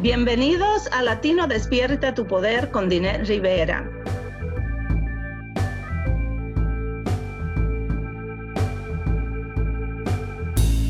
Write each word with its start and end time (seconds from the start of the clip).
Bienvenidos 0.00 0.88
a 0.92 1.02
Latino 1.02 1.46
Despierta 1.46 2.12
tu 2.14 2.26
Poder 2.26 2.70
con 2.70 2.90
Dinet 2.90 3.26
Rivera. 3.26 3.88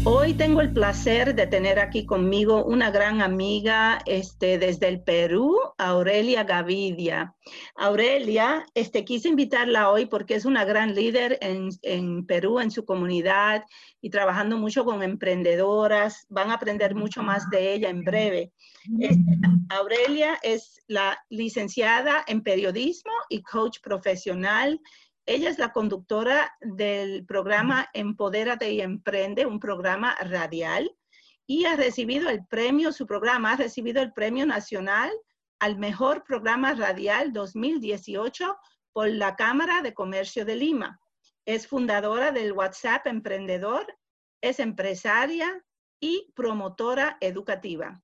Hoy 0.09 0.35
tengo 0.35 0.61
el 0.61 0.73
placer 0.73 1.35
de 1.35 1.49
tener 1.49 1.81
aquí 1.81 2.07
conmigo 2.07 2.65
una 2.65 2.93
gran 2.93 3.23
amiga 3.23 3.99
este, 4.07 4.57
desde 4.57 4.87
el 4.87 5.03
Perú, 5.03 5.59
Aurelia 5.79 6.45
Gavidia. 6.45 7.35
Aurelia, 7.75 8.65
este, 8.75 9.05
quise 9.05 9.29
invitarla 9.29 9.91
hoy 9.91 10.07
porque 10.07 10.37
es 10.37 10.45
una 10.45 10.65
gran 10.65 10.95
líder 10.95 11.41
en, 11.41 12.25
Perú, 12.25 12.61
en 12.61 12.71
su 12.71 12.85
comunidad 12.85 13.65
y 14.01 14.11
trabajando 14.11 14.57
mucho 14.59 14.85
con 14.85 15.03
emprendedoras. 15.03 16.25
Van 16.29 16.53
a 16.53 16.55
aprender 16.55 16.95
mucho 16.95 17.25
más 17.25 17.51
de 17.51 17.75
ella 17.75 17.89
en 17.89 18.05
breve. 18.05 18.53
Este, 19.01 19.21
Aurelia 19.71 20.39
es 20.45 20.81
la 20.87 21.19
licenciada 21.31 22.23
en 22.29 22.45
periodismo 22.45 23.11
y 23.29 23.43
coach 23.43 23.81
profesional 23.83 24.81
ella 25.27 25.51
es 25.51 25.59
la 25.59 25.73
conductora 25.73 26.57
del 26.61 27.27
programa 27.27 27.91
Empodérate 27.93 28.71
y 28.71 28.81
Emprende, 28.81 29.45
un 29.45 29.59
programa 29.59 30.15
radial, 30.21 30.97
y 31.47 31.65
ha 31.65 31.75
recibido 31.75 32.31
el 32.31 32.47
premio, 32.47 32.93
su 32.93 33.07
programa 33.07 33.53
ha 33.53 33.57
recibido 33.57 34.03
el 34.03 34.13
premio 34.13 34.47
nacional 34.47 35.11
al 35.59 35.79
mejor 35.79 36.23
programa 36.25 36.75
radial 36.75 37.33
2018 37.33 38.57
por 38.93 39.09
la 39.09 39.35
Cámara 39.37 39.83
de 39.83 39.95
Comercio 39.95 40.45
de 40.45 40.57
Lima. 40.57 41.01
Es 41.45 41.67
fundadora 41.67 42.31
del 42.31 42.53
WhatsApp 42.53 43.07
Emprendedor, 43.07 43.87
es 44.41 44.61
empresaria 44.61 45.65
y 46.01 46.33
promotora 46.35 47.17
educativa. 47.21 48.01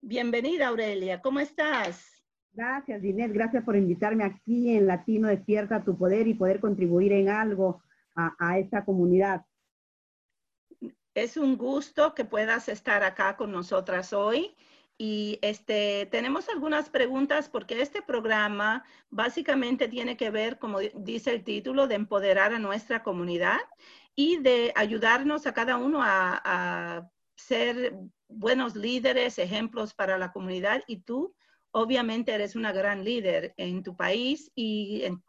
Bienvenida, 0.00 0.68
Aurelia, 0.68 1.20
¿cómo 1.20 1.40
estás? 1.40 2.13
Gracias, 2.54 3.02
Ginette. 3.02 3.32
Gracias 3.32 3.64
por 3.64 3.74
invitarme 3.74 4.22
aquí 4.22 4.76
en 4.76 4.86
Latino 4.86 5.26
Despierta 5.26 5.82
tu 5.82 5.98
Poder 5.98 6.28
y 6.28 6.34
poder 6.34 6.60
contribuir 6.60 7.12
en 7.12 7.28
algo 7.28 7.82
a, 8.14 8.58
esta 8.60 8.84
comunidad. 8.84 9.44
Es 11.14 11.36
un 11.36 11.56
gusto 11.56 12.14
que 12.14 12.24
puedas 12.24 12.68
estar 12.68 13.02
acá 13.02 13.36
con 13.36 13.50
nosotras 13.50 14.12
hoy. 14.12 14.54
Y 14.96 15.40
este, 15.42 16.06
tenemos 16.12 16.48
algunas 16.48 16.90
preguntas 16.90 17.48
porque 17.48 17.82
este 17.82 18.02
programa 18.02 18.84
básicamente 19.10 19.88
tiene 19.88 20.16
que 20.16 20.30
ver, 20.30 20.60
como 20.60 20.78
dice 20.78 21.32
el 21.32 21.42
título, 21.42 21.88
de 21.88 21.96
empoderar 21.96 22.54
a 22.54 22.60
nuestra 22.60 23.02
comunidad 23.02 23.58
y 24.14 24.36
de 24.38 24.72
ayudarnos 24.76 25.48
a 25.48 25.54
cada 25.54 25.76
uno 25.76 26.00
a, 26.04 26.40
a 26.44 27.10
ser 27.34 27.96
buenos 28.28 28.76
líderes, 28.76 29.40
ejemplos 29.40 29.92
para 29.92 30.18
la 30.18 30.30
comunidad. 30.30 30.84
Y 30.86 31.00
tú 31.00 31.34
obviamente 31.74 32.32
eres 32.32 32.54
una 32.54 32.72
gran 32.72 33.04
líder 33.04 33.52
en 33.56 33.82
tu 33.82 33.96
país 33.96 34.50
y 34.54 35.02
en, 35.02 35.22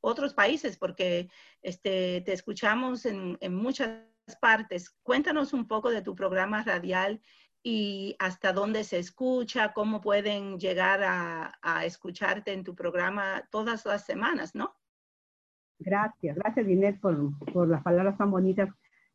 otros 0.00 0.32
países 0.32 0.78
porque 0.78 1.28
este, 1.60 2.22
te 2.22 2.32
escuchamos 2.32 3.04
en, 3.04 3.36
muchas 3.50 4.06
partes. 4.40 4.88
Cuéntanos 5.02 5.52
un 5.52 5.68
poco 5.68 5.90
de 5.90 6.00
tu 6.00 6.14
programa 6.14 6.62
radial 6.62 7.20
y 7.62 8.16
hasta 8.18 8.54
dónde 8.54 8.84
se 8.84 8.98
escucha, 8.98 9.74
cómo 9.74 10.00
pueden 10.00 10.58
llegar 10.58 11.00
a, 11.02 11.84
escucharte 11.84 12.52
en 12.52 12.64
tu 12.64 12.74
programa 12.74 13.46
todas 13.50 13.84
las 13.84 14.06
semanas, 14.06 14.54
¿no? 14.54 14.74
Gracias, 15.78 16.36
gracias 16.36 16.68
Inés 16.68 16.98
por, 16.98 17.38
por 17.52 17.68
las 17.68 17.82
palabras 17.82 18.16
tan 18.16 18.30
bonitas 18.30 18.70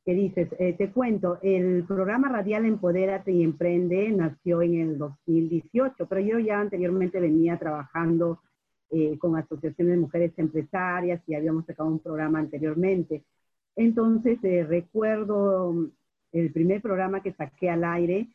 que 0.05 0.13
dices. 0.13 0.49
Eh, 0.59 0.73
te 0.73 0.91
cuento, 0.91 1.39
el 1.41 1.85
programa 1.85 2.29
radial 2.29 2.65
Empodérate 2.65 3.31
y 3.31 3.43
Emprende 3.43 4.11
nació 4.11 4.61
en 4.61 4.75
el 4.75 4.97
2018, 4.97 6.07
pero 6.07 6.21
yo 6.21 6.39
ya 6.39 6.59
anteriormente 6.59 7.19
venía 7.19 7.57
trabajando 7.57 8.41
eh, 8.89 9.17
con 9.17 9.37
asociaciones 9.37 9.95
de 9.95 10.01
mujeres 10.01 10.33
empresarias 10.37 11.21
y 11.27 11.35
habíamos 11.35 11.65
sacado 11.65 11.89
un 11.89 11.99
programa 11.99 12.39
anteriormente. 12.39 13.23
Entonces, 13.75 14.37
eh, 14.43 14.65
recuerdo 14.67 15.73
el 16.31 16.51
primer 16.51 16.81
programa 16.81 17.23
que 17.23 17.33
saqué 17.33 17.69
al 17.69 17.83
aire, 17.83 18.29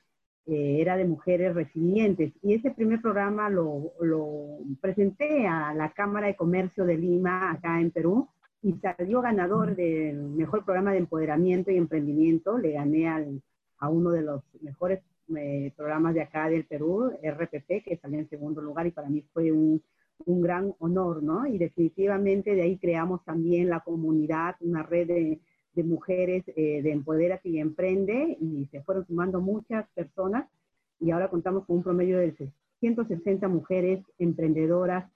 era 0.51 0.97
de 0.97 1.05
mujeres 1.05 1.55
resilientes. 1.55 2.33
Y 2.41 2.55
ese 2.55 2.71
primer 2.71 3.03
programa 3.03 3.51
lo, 3.51 3.93
lo, 4.01 4.61
presenté 4.81 5.47
a 5.47 5.75
la 5.75 5.91
Cámara 5.91 6.29
de 6.29 6.37
Comercio 6.37 6.87
de 6.87 6.97
Lima, 6.97 7.51
acá 7.51 7.79
en 7.79 7.91
Perú, 7.91 8.31
y 8.63 8.73
salió 8.75 9.21
ganador 9.21 9.77
del 9.77 10.17
mejor 10.17 10.65
programa 10.65 10.93
de 10.93 10.99
empoderamiento 10.99 11.71
y 11.71 11.77
emprendimiento. 11.77 12.59
Le 12.59 12.73
gané 12.73 13.09
al, 13.09 13.43
a 13.79 13.89
uno 13.89 14.11
de 14.11 14.23
los 14.23 14.43
mejores 14.61 15.01
eh, 15.37 15.73
programas 15.77 16.15
de 16.15 16.23
acá 16.23 16.49
del 16.49 16.65
Perú, 16.65 17.13
RPP, 17.23 17.85
que 17.85 17.99
salió 18.01 18.19
en 18.19 18.29
segundo 18.29 18.61
lugar 18.61 18.87
y 18.87 18.91
para 18.91 19.09
mí 19.09 19.23
fue 19.33 19.53
un, 19.53 19.83
un 20.27 20.43
gran 20.43 20.75
honor, 20.79 21.23
¿no? 21.23 21.47
Y 21.47 21.59
definitivamente 21.59 22.55
de 22.55 22.63
ahí 22.63 22.79
creamos 22.79 23.25
también 23.25 23.69
la 23.69 23.81
comunidad, 23.81 24.57
una 24.61 24.83
red 24.83 25.07
de, 25.07 25.41
de 25.75 25.85
mujeres 25.85 26.45
eh, 26.57 26.83
de 26.83 26.91
Empoderate 26.91 27.49
y 27.49 27.59
Emprende 27.59 28.37
y 28.41 28.67
se 28.73 28.83
fueron 28.83 29.07
sumando 29.07 29.41
muchas 29.41 29.89
personas 29.91 30.49
y 30.99 31.13
ahora 31.13 31.31
contamos 31.31 31.65
con 31.67 31.77
un 31.77 31.83
promedio 31.85 32.19
de 32.19 32.35
160 32.81 33.47
mujeres 33.49 34.05
emprendedoras 34.19 35.11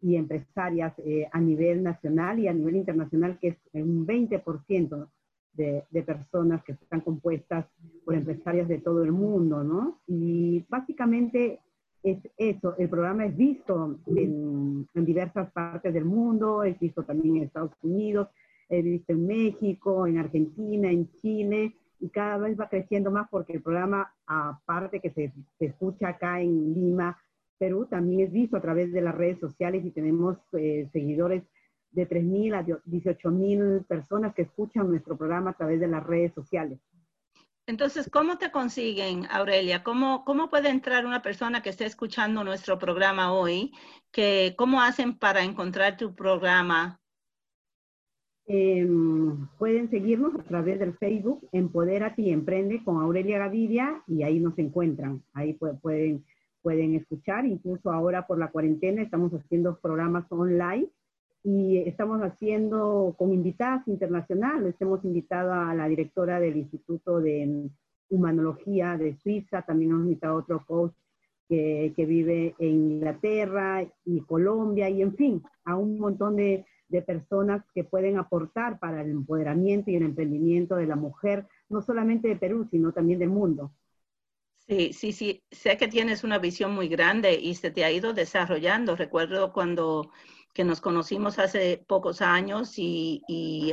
y 0.00 0.16
empresarias 0.16 0.92
eh, 0.98 1.28
a 1.32 1.40
nivel 1.40 1.82
nacional 1.82 2.38
y 2.38 2.48
a 2.48 2.52
nivel 2.52 2.76
internacional, 2.76 3.38
que 3.40 3.48
es 3.48 3.56
un 3.72 4.06
20% 4.06 5.08
de, 5.54 5.84
de, 5.90 6.02
personas 6.02 6.62
que 6.62 6.72
están 6.72 7.00
compuestas 7.00 7.66
por 8.04 8.14
empresarias 8.14 8.68
de 8.68 8.78
todo 8.78 9.02
el 9.02 9.12
mundo, 9.12 9.64
¿no? 9.64 10.00
Y 10.06 10.64
básicamente 10.68 11.60
es 12.02 12.18
eso, 12.36 12.76
el 12.78 12.88
programa 12.88 13.26
es 13.26 13.36
visto 13.36 13.98
en, 14.06 14.88
en 14.94 15.04
diversas 15.04 15.50
partes 15.50 15.92
del 15.92 16.04
mundo, 16.04 16.62
es 16.62 16.78
visto 16.78 17.02
también 17.02 17.36
en 17.36 17.42
Estados 17.44 17.72
Unidos, 17.82 18.28
es 18.68 18.84
visto 18.84 19.12
en 19.12 19.26
México, 19.26 20.06
en 20.06 20.18
Argentina, 20.18 20.90
en 20.90 21.10
Chile, 21.14 21.74
y 22.00 22.08
cada 22.10 22.38
vez 22.38 22.58
va 22.58 22.68
creciendo 22.68 23.10
más 23.10 23.28
porque 23.28 23.54
el 23.54 23.62
programa, 23.62 24.12
aparte 24.26 25.00
que 25.00 25.10
se, 25.10 25.32
se 25.58 25.66
escucha 25.66 26.08
acá 26.08 26.40
en 26.40 26.72
Lima, 26.72 27.18
Perú 27.58 27.86
también 27.86 28.20
es 28.20 28.32
visto 28.32 28.56
a 28.56 28.62
través 28.62 28.92
de 28.92 29.00
las 29.00 29.14
redes 29.14 29.38
sociales 29.40 29.84
y 29.84 29.90
tenemos 29.90 30.38
eh, 30.52 30.88
seguidores 30.92 31.42
de 31.90 32.08
3.000 32.08 32.54
a 32.54 32.64
18.000 32.64 33.86
personas 33.86 34.34
que 34.34 34.42
escuchan 34.42 34.88
nuestro 34.88 35.16
programa 35.16 35.50
a 35.50 35.54
través 35.54 35.80
de 35.80 35.88
las 35.88 36.04
redes 36.06 36.32
sociales. 36.34 36.78
Entonces, 37.66 38.08
¿cómo 38.10 38.38
te 38.38 38.50
consiguen, 38.50 39.26
Aurelia? 39.30 39.82
¿Cómo, 39.82 40.24
cómo 40.24 40.48
puede 40.48 40.70
entrar 40.70 41.04
una 41.04 41.20
persona 41.20 41.62
que 41.62 41.68
esté 41.68 41.84
escuchando 41.84 42.42
nuestro 42.42 42.78
programa 42.78 43.32
hoy? 43.32 43.72
Que, 44.10 44.54
¿Cómo 44.56 44.80
hacen 44.80 45.18
para 45.18 45.44
encontrar 45.44 45.98
tu 45.98 46.14
programa? 46.14 46.98
Em, 48.46 49.46
pueden 49.58 49.90
seguirnos 49.90 50.34
a 50.36 50.42
través 50.44 50.78
del 50.78 50.96
Facebook, 50.96 51.46
Empodérate 51.52 52.22
y 52.22 52.30
Emprende 52.30 52.82
con 52.82 53.02
Aurelia 53.02 53.38
Gaviria 53.38 54.02
y 54.06 54.22
ahí 54.22 54.40
nos 54.40 54.58
encuentran. 54.58 55.22
Ahí 55.34 55.52
pueden 55.82 56.24
pueden 56.68 56.94
escuchar. 56.96 57.46
Incluso 57.46 57.90
ahora 57.90 58.26
por 58.26 58.38
la 58.38 58.50
cuarentena 58.50 59.00
estamos 59.00 59.32
haciendo 59.32 59.78
programas 59.80 60.30
online 60.30 60.86
y 61.42 61.78
estamos 61.78 62.20
haciendo 62.20 63.14
con 63.16 63.32
invitadas 63.32 63.88
internacionales. 63.88 64.74
Hemos 64.78 65.02
invitado 65.02 65.54
a 65.54 65.74
la 65.74 65.88
directora 65.88 66.38
del 66.38 66.58
Instituto 66.58 67.22
de 67.22 67.70
Humanología 68.10 68.98
de 68.98 69.16
Suiza, 69.16 69.62
también 69.62 69.92
hemos 69.92 70.02
invitado 70.02 70.34
a 70.34 70.40
otro 70.40 70.62
coach 70.66 70.92
que, 71.48 71.94
que, 71.96 72.04
vive 72.04 72.54
en 72.58 72.92
Inglaterra 72.96 73.82
y 74.04 74.20
Colombia, 74.20 74.90
y 74.90 75.00
en 75.00 75.14
fin, 75.14 75.42
a 75.64 75.74
un 75.74 75.98
montón 75.98 76.36
de, 76.36 76.66
de 76.90 77.00
personas 77.00 77.64
que 77.74 77.82
pueden 77.82 78.18
aportar 78.18 78.78
para 78.78 79.00
el 79.00 79.10
empoderamiento 79.10 79.90
y 79.90 79.96
el 79.96 80.02
emprendimiento 80.02 80.76
de 80.76 80.86
la 80.86 80.96
mujer, 80.96 81.46
no 81.70 81.80
solamente 81.80 82.28
de 82.28 82.36
Perú, 82.36 82.68
sino 82.70 82.92
también 82.92 83.20
del 83.20 83.30
mundo. 83.30 83.72
Sí, 84.68 84.92
sí, 84.92 85.12
sí, 85.12 85.42
sé 85.50 85.78
que 85.78 85.88
tienes 85.88 86.24
una 86.24 86.38
visión 86.38 86.74
muy 86.74 86.88
grande 86.88 87.34
y 87.40 87.54
se 87.54 87.70
te 87.70 87.84
ha 87.84 87.90
ido 87.90 88.12
desarrollando. 88.12 88.96
Recuerdo 88.96 89.50
cuando 89.52 90.10
que 90.52 90.62
nos 90.64 90.80
conocimos 90.82 91.38
hace 91.38 91.78
pocos 91.86 92.20
años 92.20 92.74
y, 92.76 93.22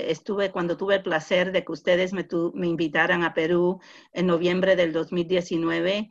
estuve 0.04 0.52
cuando 0.52 0.78
tuve 0.78 0.96
el 0.96 1.04
placer 1.04 1.52
de 1.52 1.66
que 1.66 1.72
ustedes 1.74 2.14
me, 2.14 2.26
me 2.54 2.68
invitaran 2.68 3.24
a 3.24 3.34
Perú 3.34 3.82
en 4.14 4.28
noviembre 4.28 4.76
del 4.78 4.94
2019, 4.94 6.10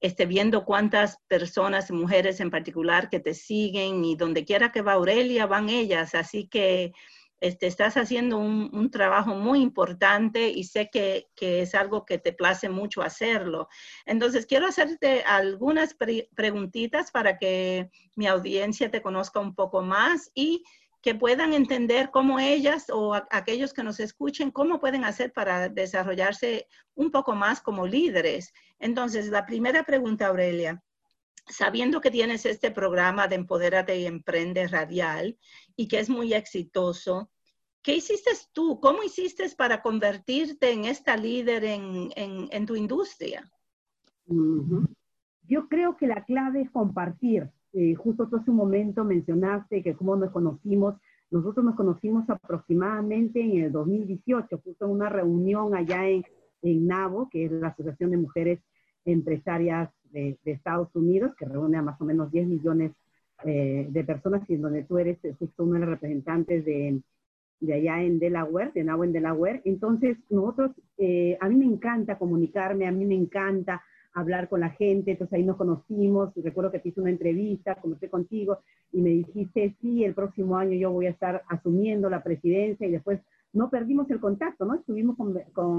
este, 0.00 0.26
viendo 0.26 0.64
cuántas 0.66 1.18
personas, 1.28 1.90
mujeres 1.90 2.40
en 2.40 2.50
particular, 2.50 3.08
que 3.08 3.20
te 3.20 3.32
siguen 3.32 4.04
y 4.04 4.16
donde 4.16 4.44
quiera 4.44 4.70
que 4.70 4.82
va 4.82 4.94
Aurelia, 4.94 5.46
van 5.46 5.70
ellas. 5.70 6.14
Así 6.14 6.46
que 6.48 6.92
este, 7.40 7.66
estás 7.66 7.96
haciendo 7.96 8.38
un, 8.38 8.90
trabajo 8.90 9.34
muy 9.34 9.60
importante 9.60 10.48
y 10.48 10.64
sé 10.64 10.88
que, 10.90 11.26
es 11.40 11.74
algo 11.74 12.06
que 12.06 12.18
te 12.18 12.32
place 12.32 12.68
mucho 12.68 13.02
hacerlo. 13.02 13.68
Entonces, 14.06 14.46
quiero 14.46 14.66
hacerte 14.66 15.22
algunas 15.22 15.94
preguntitas 16.34 17.10
para 17.10 17.38
que 17.38 17.90
mi 18.14 18.26
audiencia 18.26 18.90
te 18.90 19.02
conozca 19.02 19.40
un 19.40 19.54
poco 19.54 19.82
más 19.82 20.30
y 20.34 20.64
que 21.02 21.14
puedan 21.14 21.52
entender 21.52 22.10
cómo 22.10 22.40
ellas 22.40 22.86
o 22.90 23.14
aquellos 23.14 23.72
que 23.72 23.84
nos 23.84 24.00
escuchen, 24.00 24.50
cómo 24.50 24.80
pueden 24.80 25.04
hacer 25.04 25.32
para 25.32 25.68
desarrollarse 25.68 26.66
un 26.94 27.10
poco 27.10 27.34
más 27.34 27.60
como 27.60 27.86
líderes. 27.86 28.52
Entonces, 28.78 29.28
la 29.28 29.46
primera 29.46 29.84
pregunta, 29.84 30.26
Aurelia, 30.26 30.82
sabiendo 31.48 32.00
que 32.00 32.10
tienes 32.10 32.44
este 32.46 32.70
programa 32.70 33.28
de 33.28 33.36
Empodérate 33.36 33.98
y 33.98 34.06
Emprende 34.06 34.66
Radial 34.66 35.38
y 35.76 35.88
que 35.88 36.00
es 36.00 36.10
muy 36.10 36.34
exitoso, 36.34 37.30
¿qué 37.82 37.96
hiciste 37.96 38.30
tú? 38.52 38.80
¿Cómo 38.80 39.02
hiciste 39.02 39.48
para 39.56 39.80
convertirte 39.80 40.72
en 40.72 40.84
esta 40.84 41.16
líder 41.16 41.64
en, 41.64 42.66
tu 42.66 42.74
industria? 42.74 43.48
Yo 45.48 45.68
creo 45.68 45.96
que 45.96 46.06
la 46.06 46.24
clave 46.24 46.62
es 46.62 46.70
compartir. 46.70 47.48
Eh, 47.72 47.94
justo 47.94 48.28
hace 48.32 48.50
un 48.50 48.56
momento 48.56 49.04
mencionaste 49.04 49.82
que 49.82 49.94
cómo 49.94 50.16
nos 50.16 50.32
conocimos. 50.32 50.96
Nosotros 51.30 51.64
nos 51.64 51.76
conocimos 51.76 52.28
aproximadamente 52.28 53.40
en 53.40 53.64
el 53.64 53.72
2018, 53.72 54.60
justo 54.64 54.84
en 54.84 54.90
una 54.90 55.08
reunión 55.08 55.74
allá 55.74 56.08
en, 56.08 56.24
en 56.62 56.86
NAVO, 56.86 57.28
que 57.30 57.44
es 57.44 57.52
la 57.52 57.68
Asociación 57.68 58.10
de 58.10 58.16
Mujeres 58.16 58.60
Empresarias 59.04 59.90
de, 60.44 60.52
Estados 60.52 60.88
Unidos, 60.94 61.32
que 61.38 61.44
reúne 61.44 61.76
a 61.76 61.82
más 61.82 62.00
o 62.00 62.04
menos 62.04 62.30
10 62.30 62.48
millones 62.48 62.92
eh, 63.44 63.86
de 63.90 64.04
personas 64.04 64.48
y 64.48 64.54
en 64.54 64.62
donde 64.62 64.84
tú 64.84 64.98
eres 64.98 65.18
justo 65.38 65.64
uno 65.64 65.74
de 65.74 65.80
los 65.80 65.88
representantes 65.90 66.64
de, 66.64 67.00
de 67.60 67.74
allá 67.74 68.02
en 68.02 68.18
Delaware, 68.18 68.72
de 68.72 68.84
NAVO 68.84 69.04
en 69.04 69.12
Delaware. 69.12 69.62
Entonces, 69.64 70.16
nosotros, 70.30 70.70
eh, 70.98 71.36
a 71.40 71.48
mí 71.48 71.56
me 71.56 71.66
encanta 71.66 72.18
comunicarme, 72.18 72.86
a 72.86 72.92
mí 72.92 73.04
me 73.04 73.14
encanta 73.14 73.82
hablar 74.14 74.48
con 74.48 74.60
la 74.60 74.70
gente, 74.70 75.10
entonces 75.10 75.34
ahí 75.34 75.44
nos 75.44 75.58
conocimos, 75.58 76.32
recuerdo 76.36 76.72
que 76.72 76.78
te 76.78 76.88
hice 76.88 77.02
una 77.02 77.10
entrevista, 77.10 77.74
conversé 77.74 78.08
contigo 78.08 78.60
y 78.90 79.02
me 79.02 79.10
dijiste, 79.10 79.76
sí, 79.82 80.04
el 80.04 80.14
próximo 80.14 80.56
año 80.56 80.72
yo 80.72 80.90
voy 80.90 81.06
a 81.06 81.10
estar 81.10 81.42
asumiendo 81.48 82.08
la 82.08 82.22
presidencia 82.22 82.86
y 82.86 82.92
después 82.92 83.20
no 83.52 83.68
perdimos 83.68 84.10
el 84.10 84.18
contacto, 84.18 84.64
¿no? 84.64 84.74
Estuvimos 84.74 85.18
con, 85.18 85.38
con 85.52 85.78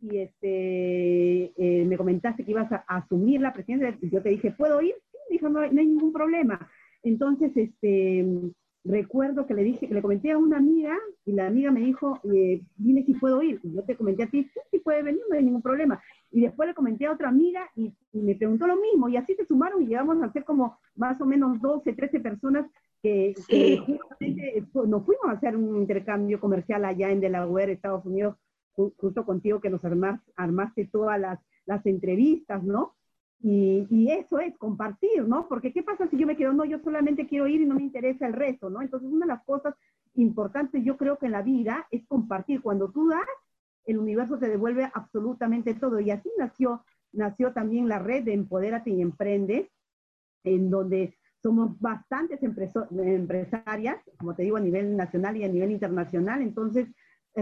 y 0.00 0.18
este, 0.18 1.52
eh, 1.56 1.84
me 1.84 1.96
comentaste 1.96 2.44
que 2.44 2.52
ibas 2.52 2.70
a, 2.72 2.84
asumir 2.88 3.40
la 3.40 3.52
presidencia, 3.52 3.96
yo 4.00 4.22
te 4.22 4.30
dije, 4.30 4.52
¿puedo 4.52 4.80
ir? 4.80 4.94
Sí, 5.10 5.18
dijo, 5.30 5.48
no, 5.48 5.60
no 5.60 5.80
hay 5.80 5.86
ningún 5.86 6.12
problema. 6.12 6.68
Entonces, 7.02 7.52
este, 7.56 8.24
recuerdo 8.84 9.46
que 9.46 9.54
le 9.54 9.64
dije, 9.64 9.86
que 9.86 9.94
le 9.94 10.02
comenté 10.02 10.30
a 10.30 10.38
una 10.38 10.56
amiga 10.56 10.96
y 11.24 11.32
la 11.32 11.46
amiga 11.46 11.70
me 11.70 11.80
dijo, 11.80 12.20
eh, 12.32 12.62
dime 12.76 13.04
si 13.04 13.14
puedo 13.14 13.42
ir. 13.42 13.60
Y 13.62 13.74
yo 13.74 13.82
te 13.82 13.96
comenté 13.96 14.24
a 14.24 14.30
ti, 14.30 14.44
sí, 14.44 14.60
sí 14.70 14.78
puede 14.78 15.02
venir, 15.02 15.20
no 15.28 15.36
hay 15.36 15.44
ningún 15.44 15.62
problema. 15.62 16.02
Y 16.30 16.42
después 16.42 16.68
le 16.68 16.74
comenté 16.74 17.06
a 17.06 17.12
otra 17.12 17.28
amiga 17.28 17.68
y, 17.76 17.92
me 18.12 18.34
preguntó 18.34 18.66
lo 18.66 18.76
mismo. 18.76 19.08
Y 19.08 19.16
así 19.16 19.34
se 19.34 19.46
sumaron 19.46 19.82
y 19.82 19.86
llegamos 19.86 20.22
a 20.22 20.32
ser 20.32 20.44
como 20.44 20.78
más 20.96 21.20
o 21.20 21.26
menos 21.26 21.60
12, 21.60 21.92
13 21.92 22.20
personas 22.20 22.66
que, 23.02 23.34
justamente 23.86 24.64
nos 24.74 25.04
fuimos 25.04 25.26
a 25.26 25.32
hacer 25.32 25.56
un 25.56 25.76
intercambio 25.76 26.40
comercial 26.40 26.84
allá 26.84 27.10
en 27.10 27.20
Delaware, 27.20 27.70
Estados 27.70 28.04
Unidos, 28.04 28.36
justo 28.96 29.24
contigo 29.24 29.60
que 29.60 29.70
nos 29.70 29.82
armaste 30.36 30.86
todas 30.86 31.20
las, 31.20 31.38
las 31.66 31.84
entrevistas, 31.86 32.62
¿no? 32.62 32.94
Y, 33.40 33.86
y, 33.90 34.10
eso 34.10 34.40
es 34.40 34.56
compartir, 34.58 35.22
¿no? 35.24 35.46
Porque 35.48 35.72
¿qué 35.72 35.84
pasa 35.84 36.08
si 36.08 36.18
yo 36.18 36.26
me 36.26 36.36
quedo, 36.36 36.52
no, 36.52 36.64
yo 36.64 36.80
solamente 36.80 37.26
quiero 37.26 37.46
ir 37.46 37.60
y 37.60 37.66
no 37.66 37.76
me 37.76 37.82
interesa 37.82 38.26
el 38.26 38.32
resto, 38.32 38.68
¿no? 38.68 38.82
Entonces, 38.82 39.08
una 39.08 39.26
de 39.26 39.32
las 39.32 39.44
cosas 39.44 39.74
importantes 40.14 40.84
yo 40.84 40.96
creo 40.96 41.18
que 41.18 41.26
en 41.26 41.32
la 41.32 41.42
vida 41.42 41.86
es 41.90 42.04
compartir. 42.06 42.60
Cuando 42.62 42.90
tú 42.90 43.08
das, 43.08 43.20
el 43.84 43.98
universo 43.98 44.38
te 44.38 44.48
devuelve 44.48 44.90
absolutamente 44.92 45.74
todo. 45.74 46.00
Y 46.00 46.10
así 46.10 46.30
nació, 46.38 46.84
nació 47.12 47.52
también 47.52 47.88
la 47.88 47.98
red 47.98 48.24
de 48.24 48.34
Empodérate 48.34 48.90
y 48.90 49.00
Emprende, 49.00 49.70
en 50.44 50.70
donde 50.70 51.16
somos 51.42 51.78
bastantes 51.80 52.40
empresarias, 52.42 53.96
como 54.18 54.34
te 54.34 54.42
digo, 54.42 54.56
a 54.56 54.60
nivel 54.60 54.96
nacional 54.96 55.36
y 55.36 55.44
a 55.44 55.48
nivel 55.48 55.70
internacional. 55.70 56.42
Entonces, 56.42 56.88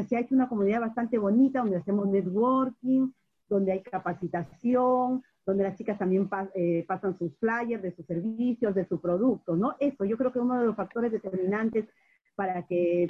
se 0.04 0.16
ha 0.16 0.20
hecho 0.20 0.34
una 0.34 0.48
comunidad 0.48 0.80
bastante 0.80 1.18
bonita 1.18 1.60
donde 1.60 1.76
hacemos 1.76 2.08
networking, 2.08 3.10
donde 3.48 3.72
hay 3.72 3.82
capacitación, 3.82 5.22
donde 5.44 5.62
las 5.62 5.76
chicas 5.76 5.98
también 5.98 6.28
eh, 6.54 6.84
pasan 6.88 7.16
sus 7.18 7.36
flyers 7.38 7.82
de 7.82 7.94
sus 7.94 8.04
servicios, 8.04 8.74
de 8.74 8.86
sus 8.86 9.00
productos, 9.00 9.56
¿no? 9.56 9.76
Eso, 9.78 10.04
yo 10.04 10.16
creo 10.18 10.32
que 10.32 10.40
uno 10.40 10.58
de 10.58 10.66
los 10.66 10.76
factores 10.76 11.12
determinantes 11.12 11.86
para 12.34 12.66
que 12.66 13.06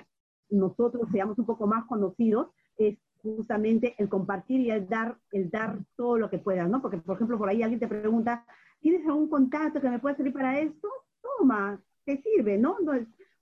nosotros 0.50 1.08
seamos 1.10 1.38
un 1.38 1.46
poco 1.46 1.66
más 1.66 1.86
conocidos 1.86 2.48
es 2.76 2.98
justamente 3.22 3.94
el 3.98 4.08
compartir 4.08 4.60
y 4.60 4.70
el 4.70 4.86
dar, 4.86 5.16
el 5.32 5.50
dar 5.50 5.78
todo 5.96 6.18
lo 6.18 6.30
que 6.30 6.38
puedas, 6.38 6.68
¿no? 6.68 6.82
Porque, 6.82 6.98
por 6.98 7.16
ejemplo, 7.16 7.38
por 7.38 7.48
ahí 7.48 7.62
alguien 7.62 7.80
te 7.80 7.88
pregunta, 7.88 8.44
¿tienes 8.80 9.06
algún 9.06 9.28
contacto 9.28 9.80
que 9.80 9.88
me 9.88 9.98
pueda 9.98 10.14
servir 10.14 10.34
para 10.34 10.60
esto? 10.60 10.88
Toma, 11.20 11.80
te 12.04 12.22
sirve, 12.22 12.58
¿no? 12.58 12.76
no 12.80 12.92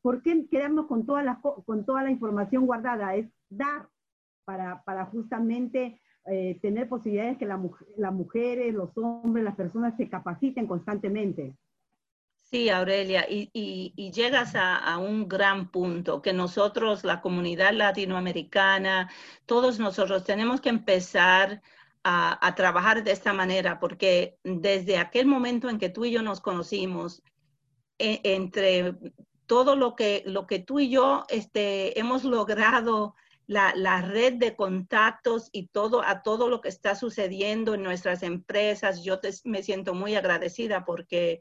¿Por 0.05 0.21
qué 0.21 0.47
quedarnos 0.51 0.87
con 0.87 1.06
toda 1.06 1.23
la, 1.23 1.41
con 1.41 1.87
toda 1.87 2.03
la 2.03 2.11
información 2.11 2.67
guardada? 2.67 3.15
Es 3.15 3.27
dar 3.49 3.89
para, 4.45 4.83
para 4.85 5.06
justamente 5.06 5.99
eh, 6.27 6.59
tener 6.61 6.91
posibilidades 6.91 7.39
que 7.39 7.47
la, 7.47 7.59
las 7.97 8.12
mujeres, 8.12 8.75
los 8.75 8.91
hombres, 8.99 9.43
las 9.43 9.56
personas 9.56 9.97
se 9.97 10.11
capaciten 10.11 10.67
constantemente. 10.67 11.56
Sí, 12.43 12.69
Aurelia, 12.69 13.25
y, 13.31 13.49
y, 13.55 14.12
llegas 14.12 14.55
a, 14.55 14.77
a, 14.77 14.99
un 14.99 15.27
gran 15.27 15.71
punto, 15.71 16.21
que 16.21 16.35
nosotros, 16.35 17.03
la 17.03 17.23
comunidad 17.23 17.73
latinoamericana, 17.73 19.11
todos 19.47 19.79
nosotros 19.79 20.23
tenemos 20.25 20.61
que 20.61 20.69
empezar 20.69 21.62
a, 22.03 22.47
a, 22.47 22.55
trabajar 22.55 23.05
de 23.05 23.12
esta 23.12 23.33
manera, 23.33 23.81
porque 23.81 24.37
desde 24.45 24.99
aquel 24.99 25.25
momento 25.25 25.71
en 25.71 25.79
que 25.79 25.89
tú 25.89 26.05
y 26.05 26.11
yo 26.11 26.21
nos 26.21 26.43
conocimos, 26.43 27.23
e, 27.99 28.21
entre 28.23 28.97
todo 29.46 29.76
lo 29.76 29.94
que, 29.96 30.23
lo 30.26 30.46
que 30.46 30.58
tú 30.58 30.81
y 30.81 30.88
yo 30.88 31.25
este, 31.29 31.99
hemos 31.99 32.25
logrado 32.25 33.14
la, 33.46 34.00
red 34.00 34.35
de 34.35 34.56
contactos 34.56 35.50
y 35.52 35.67
todo 35.67 36.02
a 36.02 36.23
todo 36.23 36.49
lo 36.49 36.61
que 36.61 36.69
está 36.69 36.94
sucediendo 36.94 37.75
en 37.75 37.82
nuestras 37.82 38.23
empresas. 38.23 39.02
Yo 39.02 39.20
me 39.44 39.62
siento 39.62 39.94
muy 39.94 40.14
agradecida 40.14 40.85
porque 40.85 41.41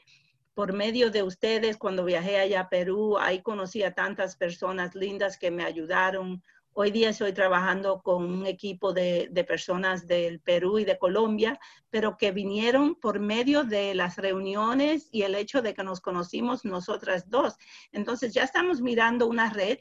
por 0.54 0.74
medio 0.74 1.10
de 1.10 1.24
ustedes, 1.24 1.78
cuando 1.78 2.06
viajé 2.06 2.38
allá 2.38 2.62
a 2.62 2.70
Perú, 2.70 3.18
ahí 3.18 3.42
conocí 3.42 3.84
a 3.84 3.94
tantas 3.94 4.36
personas 4.36 4.96
lindas 4.96 5.38
que 5.38 5.50
me 5.50 5.64
ayudaron. 5.64 6.44
Hoy 6.76 6.92
día 6.92 7.10
estoy 7.10 7.34
trabajando 7.34 8.02
con 8.02 8.26
un 8.26 8.48
equipo 8.48 8.94
de, 8.94 9.28
de, 9.32 9.44
personas 9.44 10.08
del 10.08 10.40
Perú 10.40 10.80
y 10.80 10.86
de 10.86 10.98
Colombia, 10.98 11.60
pero 11.92 12.18
que 12.18 12.32
vinieron 12.32 12.96
por 12.96 13.20
medio 13.20 13.64
de 13.64 13.94
las 13.94 14.18
reuniones 14.18 15.08
y 15.12 15.22
el 15.22 15.36
hecho 15.36 15.62
de 15.62 15.76
que 15.76 15.84
nos 15.84 16.02
conocimos 16.02 16.66
nosotras 16.66 17.30
dos. 17.30 17.56
Entonces 17.92 18.34
ya 18.34 18.44
estamos 18.44 18.82
mirando 18.82 19.28
una 19.28 19.52
red 19.52 19.80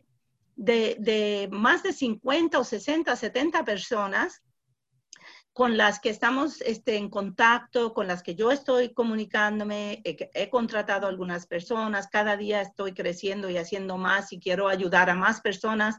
de, 0.57 1.49
más 1.51 1.83
de 1.83 1.93
50 1.93 2.59
o 2.59 2.65
60, 2.65 3.17
70 3.17 3.65
personas 3.65 4.43
con 5.53 5.77
las 5.77 6.01
que 6.01 6.09
estamos 6.09 6.63
este, 6.63 6.97
en 6.97 7.11
contacto, 7.11 7.93
con 7.93 8.07
las 8.07 8.23
que 8.23 8.35
yo 8.35 8.51
estoy 8.51 8.95
comunicándome, 8.95 10.01
he, 10.05 10.31
he, 10.33 10.49
contratado 10.49 11.07
a 11.07 11.11
algunas 11.11 11.47
personas, 11.47 12.09
cada 12.09 12.39
día 12.39 12.63
estoy 12.63 12.95
creciendo 12.95 13.51
y 13.51 13.59
haciendo 13.59 13.99
más 13.99 14.33
y 14.33 14.41
quiero 14.41 14.69
ayudar 14.69 15.11
a 15.11 15.15
más 15.15 15.43
personas, 15.43 15.99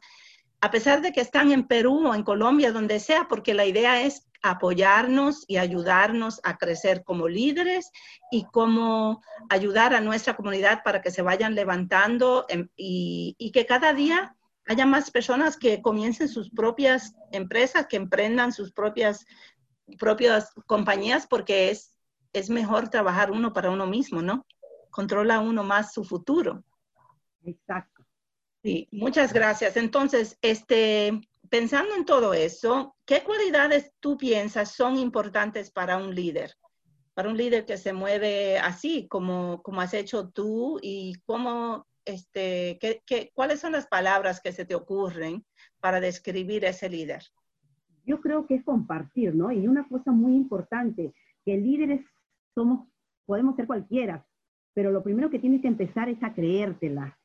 a 0.63 0.71
pesar 0.71 1.01
de 1.01 1.11
que 1.11 1.19
están 1.19 1.51
en 1.51 1.67
Perú 1.67 2.07
o 2.07 2.15
en 2.15 2.23
Colombia, 2.23 2.71
donde 2.71 3.01
sea, 3.01 3.27
porque 3.27 3.53
la 3.53 3.65
idea 3.65 4.01
es 4.01 4.29
apoyarnos 4.41 5.43
y 5.49 5.57
ayudarnos 5.57 6.39
a 6.45 6.57
crecer 6.57 7.03
como 7.03 7.27
líderes 7.27 7.91
y 8.31 8.45
como 8.45 9.21
ayudar 9.49 9.93
a 9.93 9.99
nuestra 9.99 10.37
comunidad 10.37 10.81
para 10.81 11.01
que 11.01 11.11
se 11.11 11.21
vayan 11.21 11.53
levantando 11.53 12.45
em, 12.47 12.69
y, 12.77 13.35
y 13.37 13.51
que 13.51 13.65
cada 13.65 13.91
día 13.91 14.37
haya 14.65 14.85
más 14.85 15.11
personas 15.11 15.57
que 15.57 15.81
comiencen 15.81 16.29
sus 16.29 16.49
propias 16.49 17.13
empresas, 17.33 17.85
que 17.87 17.97
emprendan 17.97 18.53
sus 18.53 18.71
propias, 18.71 19.25
propias 19.99 20.53
compañías, 20.65 21.27
porque 21.27 21.71
es, 21.71 21.97
es 22.31 22.49
mejor 22.49 22.87
trabajar 22.87 23.31
uno 23.31 23.51
para 23.51 23.69
uno 23.69 23.85
mismo, 23.85 24.21
¿no? 24.21 24.45
Controla 24.91 25.41
uno 25.41 25.65
más 25.65 25.91
su 25.91 26.05
futuro. 26.05 26.63
Exacto. 27.43 27.92
Sí, 28.63 28.87
muchas 28.93 29.33
gracias. 29.33 29.75
Entonces, 29.75 30.37
este, 30.41 31.19
pensando 31.49 31.95
en 31.95 32.05
todo 32.05 32.33
eso, 32.33 32.95
¿qué 33.05 33.21
cualidades 33.21 33.91
tú 33.99 34.17
piensas 34.17 34.71
son 34.71 34.97
importantes 34.97 35.69
para 35.69 35.97
un 35.97 36.15
líder? 36.15 36.53
Para 37.13 37.29
un 37.29 37.35
líder 37.35 37.65
que 37.65 37.77
se 37.77 37.91
mueve 37.91 38.57
así, 38.57 39.07
como, 39.09 39.61
como 39.61 39.81
has 39.81 39.93
hecho 39.93 40.29
tú, 40.29 40.79
y 40.81 41.15
cómo 41.25 41.85
este, 42.05 42.79
¿qué, 42.79 43.31
cuáles 43.33 43.59
son 43.59 43.73
las 43.73 43.85
palabras 43.87 44.39
que 44.39 44.53
se 44.53 44.63
te 44.63 44.75
ocurren 44.75 45.45
para 45.81 45.99
describir 45.99 46.63
ese 46.63 46.89
líder? 46.89 47.21
Yo 48.05 48.21
creo 48.21 48.47
que 48.47 48.55
es 48.55 48.63
compartir, 48.63 49.35
¿no? 49.35 49.51
Y 49.51 49.67
una 49.67 49.85
cosa 49.89 50.11
muy 50.11 50.35
importante, 50.35 51.13
que 51.43 51.57
líderes 51.57 52.05
somos, 52.55 52.87
podemos 53.25 53.57
ser 53.57 53.67
cualquiera, 53.67 54.25
pero 54.73 54.89
lo 54.89 55.03
primero 55.03 55.29
que 55.29 55.39
tienes 55.39 55.61
que 55.61 55.67
empezar 55.67 56.07
es 56.07 56.23
a 56.23 56.33
creértela, 56.33 57.17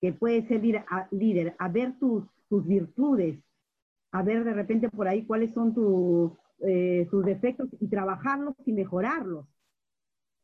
que 0.00 0.12
puedes 0.12 0.46
ser 0.48 0.62
líder, 1.10 1.54
a, 1.58 1.68
ver 1.68 1.98
tus, 1.98 2.24
tus 2.48 2.66
virtudes, 2.66 3.38
a 4.12 4.22
ver 4.22 4.44
de 4.44 4.54
repente 4.54 4.88
por 4.88 5.06
ahí 5.06 5.24
cuáles 5.24 5.52
son 5.52 5.74
tus 5.74 6.32
eh, 6.62 7.08
tus 7.10 7.24
defectos 7.24 7.70
y 7.80 7.88
trabajarlos 7.88 8.54
y 8.66 8.72
mejorarlos. 8.72 9.46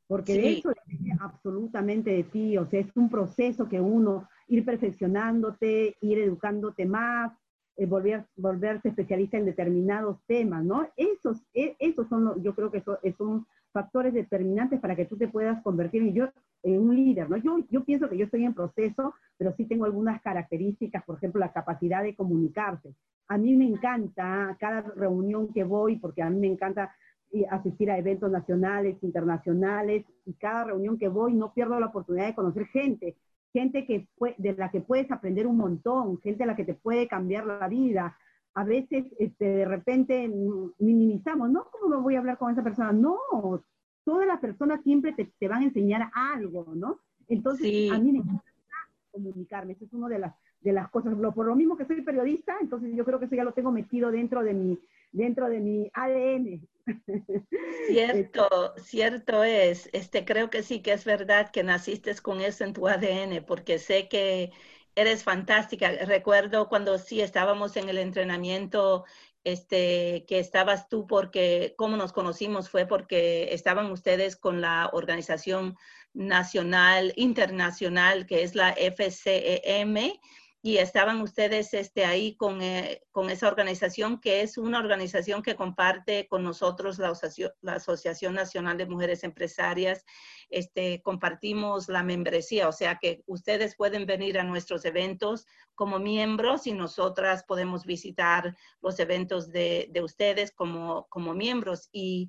porque 0.08 0.32
de 0.32 0.52
eso 0.52 0.70
depende 0.70 1.14
absolutamente 1.20 2.10
de 2.10 2.22
ti, 2.22 2.56
o 2.56 2.64
sea, 2.64 2.80
es 2.80 2.96
un 2.96 3.10
proceso 3.10 3.68
que 3.68 3.80
uno, 3.80 4.26
ir 4.48 4.64
perfeccionándote, 4.64 5.96
ir 6.00 6.18
educándote 6.20 6.86
más, 6.86 7.32
eh, 7.76 7.84
volver, 7.84 8.24
volverse 8.36 8.88
especialista 8.88 9.36
en 9.36 9.44
determinados 9.44 10.18
temas, 10.26 10.64
¿no? 10.64 10.88
Esos, 10.96 11.44
e, 11.52 11.76
esos 11.80 12.08
son, 12.08 12.42
yo 12.42 12.54
creo 12.54 12.70
que 12.70 12.82
son 13.18 13.46
factores 13.76 14.14
determinantes 14.14 14.80
para 14.80 14.96
que 14.96 15.04
tú 15.04 15.18
te 15.18 15.28
puedas 15.28 15.62
convertir 15.62 16.00
en, 16.00 16.14
yo, 16.14 16.28
en 16.62 16.80
un 16.80 16.96
líder, 16.96 17.28
¿no? 17.28 17.36
Yo, 17.36 17.58
yo 17.70 17.84
pienso 17.84 18.08
que 18.08 18.16
yo 18.16 18.24
estoy 18.24 18.46
en 18.46 18.54
proceso, 18.54 19.12
pero 19.36 19.52
sí 19.54 19.66
tengo 19.66 19.84
algunas 19.84 20.22
características, 20.22 21.04
por 21.04 21.18
ejemplo, 21.18 21.40
la 21.40 21.52
capacidad 21.52 22.02
de 22.02 22.14
comunicarse. 22.14 22.94
A 23.28 23.36
mí 23.36 23.54
me 23.54 23.66
encanta 23.66 24.56
cada 24.58 24.80
reunión 24.80 25.52
que 25.52 25.62
voy, 25.62 25.96
porque 25.96 26.22
a 26.22 26.30
mí 26.30 26.40
me 26.40 26.46
encanta 26.46 26.94
asistir 27.50 27.90
a 27.90 27.98
eventos 27.98 28.30
nacionales, 28.30 28.96
internacionales, 29.02 30.06
y 30.24 30.32
cada 30.32 30.64
reunión 30.64 30.96
que 30.96 31.08
voy 31.08 31.34
no 31.34 31.52
pierdo 31.52 31.78
la 31.78 31.86
oportunidad 31.88 32.28
de 32.28 32.34
conocer 32.34 32.66
gente, 32.68 33.14
gente 33.52 33.84
que 33.84 34.08
de 34.38 34.54
la 34.54 34.70
que 34.70 34.80
puedes 34.80 35.10
aprender 35.10 35.46
un 35.46 35.58
montón, 35.58 36.18
gente 36.22 36.44
a 36.44 36.46
la 36.46 36.56
que 36.56 36.64
te 36.64 36.74
puede 36.74 37.06
cambiar 37.08 37.44
la 37.44 37.68
vida. 37.68 38.16
A 38.56 38.64
veces 38.64 39.04
este, 39.18 39.44
de 39.44 39.64
repente 39.66 40.28
minimizamos, 40.78 41.50
no, 41.50 41.68
¿cómo 41.70 41.94
me 41.94 42.02
voy 42.02 42.14
a 42.14 42.20
hablar 42.20 42.38
con 42.38 42.50
esa 42.50 42.62
persona? 42.62 42.90
No, 42.90 43.18
todas 44.02 44.26
las 44.26 44.40
personas 44.40 44.82
siempre 44.82 45.12
te, 45.12 45.26
te 45.38 45.46
van 45.46 45.62
a 45.62 45.66
enseñar 45.66 46.10
algo, 46.14 46.72
¿no? 46.74 47.00
Entonces, 47.28 47.90
a 47.92 47.98
mí 47.98 48.12
me 48.12 48.18
encanta 48.18 48.42
comunicarme, 49.10 49.74
eso 49.74 49.84
es 49.84 49.92
una 49.92 50.08
de 50.08 50.20
las, 50.20 50.34
de 50.60 50.72
las 50.72 50.90
cosas, 50.90 51.14
por 51.34 51.46
lo 51.46 51.54
mismo 51.54 51.76
que 51.76 51.84
soy 51.84 52.00
periodista, 52.02 52.56
entonces 52.60 52.94
yo 52.94 53.04
creo 53.04 53.18
que 53.18 53.26
eso 53.26 53.34
ya 53.34 53.44
lo 53.44 53.52
tengo 53.52 53.72
metido 53.72 54.10
dentro 54.10 54.42
de 54.42 54.54
mi, 54.54 54.78
dentro 55.12 55.48
de 55.48 55.60
mi 55.60 55.90
ADN. 55.92 56.66
Cierto, 57.86 58.48
cierto 58.78 59.44
es. 59.44 59.90
Este, 59.92 60.24
creo 60.24 60.50
que 60.50 60.62
sí 60.62 60.80
que 60.82 60.92
es 60.92 61.04
verdad 61.04 61.50
que 61.50 61.62
naciste 61.62 62.14
con 62.22 62.40
eso 62.40 62.64
en 62.64 62.72
tu 62.72 62.88
ADN, 62.88 63.44
porque 63.44 63.78
sé 63.78 64.08
que 64.08 64.52
eres 64.96 65.22
fantástica. 65.22 65.90
Recuerdo 66.06 66.68
cuando 66.68 66.98
sí 66.98 67.20
estábamos 67.20 67.76
en 67.76 67.88
el 67.88 67.98
entrenamiento, 67.98 69.04
este, 69.44 70.24
que 70.26 70.40
estabas 70.40 70.88
tú, 70.88 71.06
porque 71.06 71.74
cómo 71.78 71.96
nos 71.96 72.12
conocimos 72.12 72.68
fue 72.68 72.86
porque 72.86 73.54
estaban 73.54 73.92
ustedes 73.92 74.34
con 74.34 74.60
la 74.60 74.90
organización 74.92 75.76
nacional, 76.14 77.12
internacional, 77.14 78.26
que 78.26 78.42
es 78.42 78.56
la 78.56 78.74
FCEM, 78.74 80.14
y 80.66 80.78
estaban 80.78 81.20
ustedes 81.20 81.72
este, 81.74 82.04
ahí 82.04 82.34
con, 82.34 82.60
eh, 82.60 83.00
con, 83.12 83.30
esa 83.30 83.46
organización, 83.46 84.18
que 84.18 84.40
es 84.40 84.58
una 84.58 84.80
organización 84.80 85.40
que 85.40 85.54
comparte 85.54 86.26
con 86.26 86.42
nosotros 86.42 86.98
la, 86.98 87.12
la, 87.60 87.74
Asociación 87.74 88.34
Nacional 88.34 88.76
de 88.76 88.86
Mujeres 88.86 89.22
Empresarias. 89.22 90.04
Este, 90.50 91.02
compartimos 91.02 91.88
la 91.88 92.02
membresía, 92.02 92.68
o 92.68 92.72
sea 92.72 92.98
que 93.00 93.22
ustedes 93.26 93.76
pueden 93.76 94.06
venir 94.06 94.40
a 94.40 94.42
nuestros 94.42 94.84
eventos 94.84 95.46
como 95.76 96.00
miembros 96.00 96.66
y 96.66 96.72
nosotras 96.72 97.44
podemos 97.44 97.86
visitar 97.86 98.56
los 98.80 98.98
eventos 98.98 99.52
de, 99.52 99.86
de 99.92 100.02
ustedes 100.02 100.50
como, 100.50 101.06
como 101.10 101.32
miembros. 101.32 101.88
Y, 101.92 102.28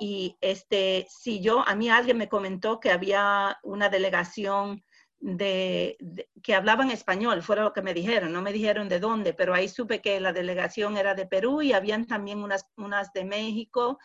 y 0.00 0.38
este, 0.40 1.06
si 1.10 1.42
yo, 1.42 1.62
a 1.68 1.74
mí 1.74 1.90
alguien 1.90 2.16
me 2.16 2.30
comentó 2.30 2.80
que 2.80 2.90
había 2.90 3.58
una 3.62 3.90
delegación 3.90 4.82
de, 5.20 5.96
que 6.42 6.54
hablaban 6.54 6.90
español, 6.90 7.42
fuera 7.42 7.64
lo 7.64 7.72
que 7.72 7.82
me 7.82 7.94
dijeron, 7.94 8.32
no 8.32 8.42
me 8.42 8.52
dijeron 8.52 8.88
de 8.88 9.00
dónde, 9.00 9.34
pero 9.34 9.54
ahí 9.54 9.68
supe 9.68 10.00
que 10.00 10.20
la 10.20 10.32
delegación 10.32 10.96
era 10.96 11.14
de 11.14 11.26
Perú 11.26 11.62
y 11.62 11.72
habían 11.72 12.06
también 12.06 12.42
unas, 12.42 12.66
unas 12.76 13.12
de 13.12 13.24
México 13.24 13.98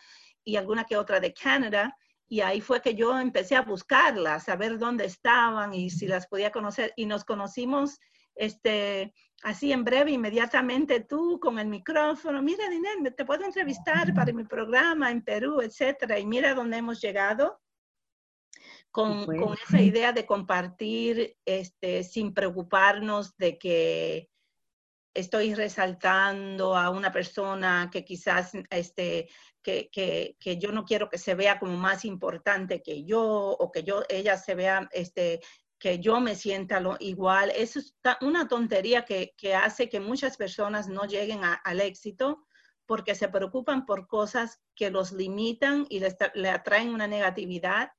y 0.44 0.56
alguna 0.56 0.84
que 0.84 0.96
otra 0.96 1.20
de 1.20 1.34
Canadá. 1.34 1.96
Y 2.28 2.40
ahí 2.40 2.60
fue 2.62 2.80
que 2.80 2.94
yo 2.94 3.18
empecé 3.18 3.56
a 3.56 3.62
buscarlas, 3.62 4.48
a 4.48 4.56
ver 4.56 4.78
dónde 4.78 5.04
estaban 5.04 5.74
y 5.74 5.90
si 5.90 6.06
las 6.06 6.26
podía 6.26 6.50
conocer. 6.50 6.92
Y 6.96 7.04
nos 7.04 7.24
conocimos 7.24 8.00
este, 8.34 9.12
así 9.42 9.70
en 9.70 9.84
breve, 9.84 10.12
inmediatamente 10.12 11.00
tú 11.00 11.38
con 11.38 11.58
el 11.58 11.68
micrófono. 11.68 12.40
Mira, 12.42 12.70
Dinel, 12.70 13.14
te 13.14 13.26
puedo 13.26 13.44
entrevistar 13.44 14.14
para 14.14 14.32
mi 14.32 14.44
programa 14.44 15.10
en 15.10 15.22
Perú, 15.22 15.60
etcétera. 15.60 16.18
Y 16.18 16.24
mira 16.24 16.54
dónde 16.54 16.78
hemos 16.78 17.02
llegado 17.02 17.60
con, 18.92 19.26
con, 19.26 19.56
esa 19.66 19.80
idea 19.80 20.12
de 20.12 20.26
compartir 20.26 21.36
este, 21.46 22.04
sin 22.04 22.34
preocuparnos 22.34 23.36
de 23.38 23.58
que 23.58 24.28
estoy 25.14 25.54
resaltando 25.54 26.76
a 26.76 26.90
una 26.90 27.10
persona 27.10 27.88
que 27.90 28.04
quizás 28.04 28.52
este, 28.70 29.28
que, 29.62 29.88
que, 29.90 30.36
que, 30.38 30.58
yo 30.58 30.72
no 30.72 30.84
quiero 30.84 31.08
que 31.08 31.18
se 31.18 31.34
vea 31.34 31.58
como 31.58 31.76
más 31.76 32.04
importante 32.04 32.82
que 32.82 33.04
yo 33.04 33.22
o 33.22 33.72
que 33.72 33.82
yo 33.82 34.02
ella 34.08 34.36
se 34.36 34.54
vea 34.54 34.88
este, 34.92 35.40
que 35.78 35.98
yo 35.98 36.20
me 36.20 36.34
sienta 36.34 36.78
lo, 36.78 36.96
igual. 37.00 37.50
Eso 37.56 37.78
es 37.78 37.96
una 38.20 38.46
tontería 38.46 39.04
que, 39.04 39.34
que, 39.36 39.54
hace 39.54 39.88
que 39.88 40.00
muchas 40.00 40.36
personas 40.36 40.88
no 40.88 41.06
lleguen 41.06 41.40
al 41.42 41.80
éxito 41.80 42.46
porque 42.86 43.14
se 43.14 43.28
preocupan 43.28 43.86
por 43.86 44.06
cosas 44.06 44.60
que 44.74 44.90
los 44.90 45.12
limitan 45.12 45.86
y 45.88 46.00
les, 46.00 46.16
le 46.34 46.50
atraen 46.50 46.90
una 46.90 47.06
negatividad 47.06 47.90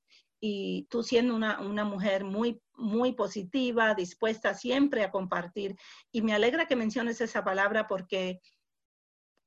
y 0.45 0.87
tú 0.89 1.03
siendo 1.03 1.37
una, 1.37 1.61
una, 1.61 1.85
mujer 1.85 2.25
muy, 2.25 2.61
muy 2.75 3.13
positiva, 3.13 3.95
dispuesta 3.95 4.53
siempre 4.53 5.01
a 5.01 5.09
compartir. 5.09 5.77
Y 6.11 6.21
me 6.21 6.33
alegra 6.33 6.65
que 6.65 6.75
menciones 6.75 7.21
esa 7.21 7.45
palabra 7.45 7.87
porque 7.87 8.41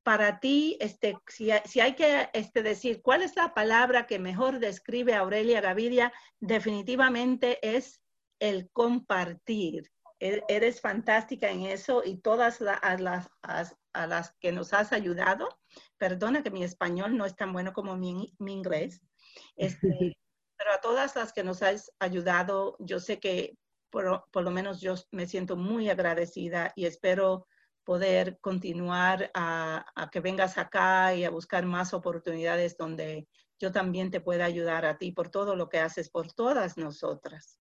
para 0.02 0.40
ti, 0.40 0.78
este, 0.80 1.18
si, 1.28 1.50
si 1.66 1.80
hay 1.80 1.96
que 1.96 2.30
este, 2.32 2.62
decir 2.62 3.02
cuál 3.02 3.20
es 3.20 3.36
la 3.36 3.52
palabra 3.52 4.06
que 4.06 4.18
mejor 4.18 4.58
describe 4.58 5.12
a 5.12 5.18
Aurelia 5.18 5.60
Gavidia, 5.60 6.14
definitivamente 6.40 7.58
es 7.60 8.00
el 8.38 8.70
compartir. 8.70 9.92
E, 10.18 10.42
eres 10.48 10.80
fantástica 10.80 11.50
en 11.50 11.66
eso 11.66 12.04
y 12.06 12.22
todas 12.22 12.62
las, 12.62 13.28
a, 13.42 14.06
las 14.06 14.32
que 14.40 14.50
nos 14.50 14.72
has 14.72 14.94
ayudado, 14.94 15.46
perdona 15.98 16.42
que 16.42 16.50
mi 16.50 16.64
español 16.64 17.18
no 17.18 17.26
es 17.26 17.36
tan 17.36 17.52
bueno 17.52 17.74
como 17.74 17.98
mi, 17.98 18.32
mi 18.38 18.54
inglés, 18.54 19.02
este, 19.56 20.16
pero 20.56 20.72
a 20.72 20.80
todas 20.80 21.14
las 21.16 21.32
que 21.32 21.44
nos 21.44 21.62
has 21.62 21.92
ayudado, 21.98 22.76
yo 22.78 22.98
sé 22.98 23.18
que 23.18 23.56
por, 23.90 24.24
por, 24.30 24.42
lo 24.42 24.50
menos 24.50 24.80
yo 24.80 24.94
me 25.12 25.26
siento 25.26 25.56
muy 25.56 25.88
agradecida 25.88 26.72
y 26.74 26.86
espero 26.86 27.46
poder 27.84 28.38
continuar 28.40 29.30
a, 29.34 29.86
a, 29.94 30.10
que 30.10 30.20
vengas 30.20 30.58
acá 30.58 31.14
y 31.14 31.24
a 31.24 31.30
buscar 31.30 31.64
más 31.66 31.94
oportunidades 31.94 32.76
donde 32.76 33.28
yo 33.58 33.72
también 33.72 34.10
te 34.10 34.20
pueda 34.20 34.44
ayudar 34.44 34.84
a 34.84 34.98
ti 34.98 35.12
por 35.12 35.30
todo 35.30 35.56
lo 35.56 35.68
que 35.68 35.78
haces 35.78 36.10
por 36.10 36.32
todas 36.32 36.76
nosotras. 36.76 37.60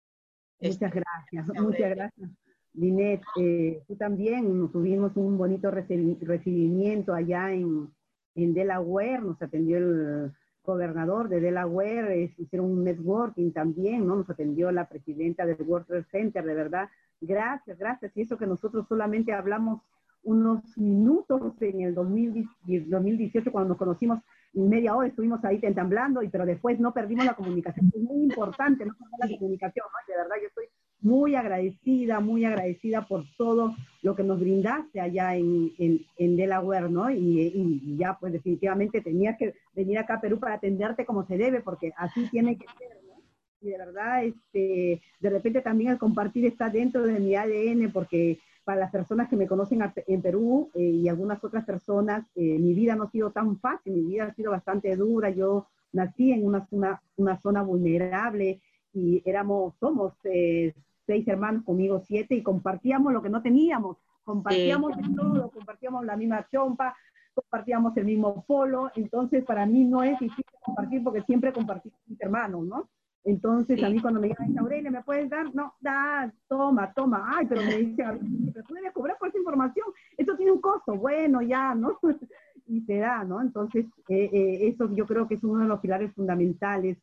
Muchas 0.60 0.92
gracias, 0.92 1.46
muchas 1.60 1.90
gracias. 1.90 2.30
Linet, 2.74 3.22
eh, 3.36 3.82
tú 3.88 3.96
también 3.96 4.70
tuvimos 4.70 5.16
un 5.16 5.36
bonito 5.36 5.70
recibimiento 5.70 7.14
allá 7.14 7.52
en, 7.52 7.92
en 8.36 8.54
Delaware, 8.54 9.22
nos 9.22 9.42
atendió 9.42 9.78
el 9.78 10.32
gobernador 10.72 11.28
de 11.28 11.40
Delaware, 11.40 12.32
hicieron 12.38 12.70
un 12.70 12.84
networking 12.84 13.52
también, 13.52 14.06
¿no? 14.06 14.16
Nos 14.16 14.30
atendió 14.30 14.70
la 14.70 14.88
presidenta 14.88 15.44
del 15.46 15.62
World 15.62 15.86
Trade 15.86 16.06
Center, 16.10 16.44
de 16.44 16.54
verdad. 16.54 16.88
Gracias, 17.20 17.78
gracias. 17.78 18.16
Y 18.16 18.22
eso 18.22 18.38
que 18.38 18.46
nosotros 18.46 18.86
solamente 18.88 19.32
hablamos 19.32 19.82
unos 20.22 20.76
minutos 20.76 21.60
en 21.60 21.80
el 21.80 21.94
2018 21.94 23.50
cuando 23.52 23.70
nos 23.70 23.78
conocimos, 23.78 24.20
media 24.52 24.94
hora 24.94 25.08
estuvimos 25.08 25.44
ahí 25.44 25.58
entamblando, 25.62 26.22
y, 26.22 26.28
pero 26.28 26.44
después 26.44 26.78
no 26.78 26.92
perdimos 26.92 27.24
la 27.24 27.34
comunicación. 27.34 27.90
Es 27.94 28.02
muy 28.02 28.24
importante 28.24 28.84
no 28.84 28.94
perder 28.94 29.30
la 29.30 29.38
comunicación, 29.38 29.86
¿no? 29.86 30.12
De 30.12 30.20
verdad, 30.20 30.36
yo 30.40 30.48
estoy 30.48 30.64
muy 31.02 31.34
agradecida, 31.34 32.20
muy 32.20 32.44
agradecida 32.44 33.06
por 33.06 33.24
todo 33.36 33.74
lo 34.02 34.14
que 34.14 34.22
nos 34.22 34.40
brindaste 34.40 35.00
allá 35.00 35.36
en, 35.36 35.72
en, 35.78 36.36
Delaware, 36.36 36.90
¿no? 36.90 37.10
Y, 37.10 37.96
ya, 37.98 38.16
pues 38.18 38.32
definitivamente 38.32 39.00
tenías 39.00 39.36
que 39.38 39.54
venir 39.74 39.98
acá 39.98 40.14
a 40.14 40.20
Perú 40.20 40.38
para 40.38 40.54
atenderte 40.54 41.04
como 41.04 41.26
se 41.26 41.36
debe, 41.36 41.60
porque 41.60 41.92
así 41.96 42.28
tiene 42.30 42.56
que 42.56 42.66
ser, 42.78 42.98
¿no? 43.06 43.22
Y 43.60 43.68
de 43.70 43.78
verdad, 43.78 44.24
este, 44.24 45.02
de 45.20 45.30
repente 45.30 45.60
también 45.60 45.92
el 45.92 45.98
compartir 45.98 46.46
está 46.46 46.70
dentro 46.70 47.02
de 47.02 47.20
mi 47.20 47.34
ADN, 47.34 47.92
porque 47.92 48.38
para 48.64 48.80
las 48.80 48.90
personas 48.90 49.28
que 49.28 49.36
me 49.36 49.46
conocen 49.46 49.82
en 50.06 50.22
Perú 50.22 50.70
eh, 50.74 50.82
y 50.82 51.08
algunas 51.08 51.42
otras 51.42 51.64
personas, 51.64 52.24
eh, 52.36 52.58
mi 52.58 52.72
vida 52.74 52.94
no 52.94 53.04
ha 53.04 53.10
sido 53.10 53.30
tan 53.32 53.58
fácil, 53.58 53.94
mi 53.94 54.02
vida 54.02 54.24
ha 54.24 54.34
sido 54.34 54.52
bastante 54.52 54.94
dura, 54.96 55.30
yo 55.30 55.66
nací 55.92 56.32
en 56.32 56.46
una, 56.46 56.66
una, 56.70 57.02
una 57.16 57.40
zona 57.40 57.62
vulnerable 57.62 58.60
y 58.92 59.22
éramos, 59.24 59.74
somos 59.78 60.14
eh, 60.24 60.74
seis 61.10 61.26
hermanos, 61.26 61.64
conmigo 61.64 62.00
siete, 62.06 62.36
y 62.36 62.42
compartíamos 62.44 63.12
lo 63.12 63.20
que 63.20 63.28
no 63.28 63.42
teníamos, 63.42 63.96
compartíamos 64.22 64.92
todo, 65.16 65.50
compartíamos 65.50 66.04
la 66.04 66.16
misma 66.16 66.46
chompa, 66.52 66.96
compartíamos 67.34 67.96
el 67.96 68.04
mismo 68.04 68.44
polo, 68.46 68.92
entonces 68.94 69.44
para 69.44 69.66
mí 69.66 69.82
no 69.82 70.04
es 70.04 70.16
difícil 70.20 70.44
compartir 70.60 71.02
porque 71.02 71.22
siempre 71.22 71.52
compartí 71.52 71.90
con 71.90 72.00
mis 72.06 72.20
hermanos, 72.20 72.64
¿no? 72.64 72.88
Entonces 73.24 73.82
a 73.82 73.90
mí 73.90 74.00
cuando 74.00 74.20
me 74.20 74.28
llaman, 74.28 74.56
Aurelia, 74.60 74.90
¿me 74.92 75.02
puedes 75.02 75.28
dar? 75.28 75.52
No, 75.52 75.74
da, 75.80 76.32
toma, 76.46 76.92
toma, 76.92 77.24
ay, 77.26 77.46
pero 77.48 77.62
me 77.62 77.76
dicen, 77.76 78.52
pero 78.54 78.64
tú 78.64 78.74
debes 78.74 78.92
cobrar 78.92 79.18
por 79.18 79.30
esa 79.30 79.38
información, 79.38 79.86
eso 80.16 80.36
tiene 80.36 80.52
un 80.52 80.60
costo, 80.60 80.94
bueno, 80.94 81.42
ya, 81.42 81.74
¿no? 81.74 81.98
y 82.66 82.82
se 82.82 82.98
da, 82.98 83.24
¿no? 83.24 83.40
Entonces, 83.40 83.84
eh, 84.08 84.30
eh, 84.32 84.68
eso 84.68 84.88
yo 84.94 85.06
creo 85.06 85.26
que 85.26 85.34
es 85.34 85.42
uno 85.42 85.62
de 85.62 85.68
los 85.68 85.80
pilares 85.80 86.14
fundamentales 86.14 86.98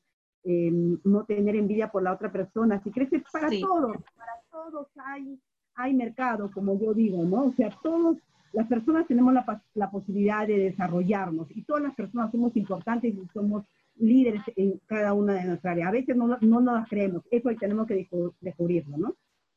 no 0.47 1.25
tener 1.25 1.55
envidia 1.55 1.89
por 1.89 2.03
la 2.03 2.13
otra 2.13 2.31
persona. 2.31 2.81
Si 2.83 2.91
crees 2.91 3.09
que 3.09 3.23
para 3.31 3.49
todos, 3.49 3.97
para 4.15 4.33
todos 4.51 4.87
hay, 5.05 5.39
hay 5.75 5.93
mercado, 5.93 6.49
como 6.51 6.79
yo 6.79 6.93
digo, 6.93 7.23
¿no? 7.23 7.45
O 7.45 7.53
sea, 7.53 7.69
todos, 7.83 8.17
las 8.53 8.67
personas 8.67 9.07
tenemos 9.07 9.33
la, 9.33 9.61
la 9.73 9.91
posibilidad 9.91 10.47
de 10.47 10.57
desarrollarnos 10.57 11.47
y 11.51 11.63
todas 11.63 11.83
las 11.83 11.95
personas 11.95 12.31
somos 12.31 12.55
importantes 12.55 13.13
y 13.13 13.27
somos 13.33 13.65
líderes 13.95 14.41
en 14.55 14.79
cada 14.85 15.13
una 15.13 15.33
de 15.33 15.43
nuestras 15.45 15.73
áreas. 15.73 15.89
A 15.89 15.91
veces 15.91 16.15
no, 16.15 16.37
no 16.39 16.61
nos 16.61 16.75
las 16.75 16.89
creemos, 16.89 17.23
eso 17.29 17.49
tenemos 17.59 17.87
que 17.87 18.07
descubrirlo, 18.39 18.97
¿no? 18.97 19.15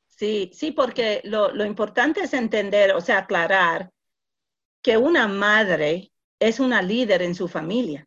Sí, 0.09 0.51
sí, 0.53 0.73
porque 0.73 1.21
lo, 1.25 1.55
lo 1.55 1.65
importante 1.65 2.21
es 2.21 2.35
entender, 2.35 2.93
o 2.93 3.01
sea, 3.01 3.19
aclarar 3.19 3.91
que 4.83 4.97
una 4.97 5.29
madre 5.29 6.11
es 6.39 6.59
una 6.59 6.83
líder 6.83 7.23
en 7.23 7.35
su 7.35 7.49
familia. 7.49 8.07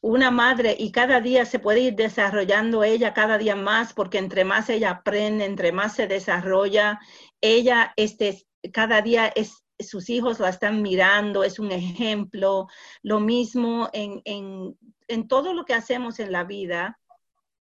Una 0.00 0.30
madre 0.30 0.76
y 0.78 0.92
cada 0.92 1.20
día 1.20 1.44
se 1.44 1.58
puede 1.58 1.80
ir 1.80 1.94
desarrollando 1.96 2.84
ella 2.84 3.14
cada 3.14 3.36
día 3.36 3.56
más 3.56 3.92
porque 3.92 4.18
entre 4.18 4.44
más 4.44 4.70
ella 4.70 4.90
aprende, 4.90 5.44
entre 5.44 5.72
más 5.72 5.96
se 5.96 6.06
desarrolla, 6.06 7.00
ella 7.40 7.92
este, 7.96 8.46
cada 8.72 9.02
día 9.02 9.26
es, 9.26 9.64
sus 9.78 10.08
hijos 10.08 10.38
la 10.40 10.50
están 10.50 10.82
mirando, 10.82 11.42
es 11.42 11.58
un 11.58 11.72
ejemplo. 11.72 12.68
Lo 13.02 13.20
mismo 13.20 13.90
en, 13.92 14.22
en, 14.24 14.78
en 15.08 15.28
todo 15.28 15.52
lo 15.52 15.64
que 15.64 15.74
hacemos 15.74 16.20
en 16.20 16.30
la 16.30 16.44
vida, 16.44 16.98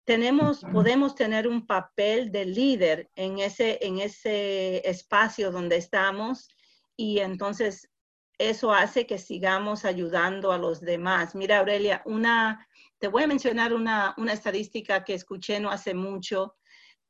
tenemos, 0.05 0.61
podemos 0.73 1.15
tener 1.15 1.49
un 1.49 1.67
papel 1.67 2.31
de 2.31 2.45
líder 2.45 3.11
en 3.17 3.39
ese, 3.39 3.79
en 3.81 3.99
ese 3.99 4.89
espacio 4.89 5.51
donde 5.51 5.77
estamos 5.77 6.49
y 6.97 7.21
entonces 7.21 7.91
eso 8.39 8.73
hace 8.73 9.07
que 9.07 9.19
sigamos 9.19 9.85
ayudando 9.85 10.53
a 10.53 10.59
los 10.59 10.81
demás. 10.81 11.35
Mira, 11.35 11.59
Aurelia, 11.59 12.03
una, 12.05 12.67
te 12.99 13.09
voy 13.09 13.23
a 13.23 13.29
mencionar 13.29 13.73
una, 13.73 14.15
una 14.17 14.33
estadística 14.33 15.05
que 15.05 15.15
escuché 15.15 15.61
no 15.61 15.71
hace 15.71 15.95
mucho, 15.95 16.57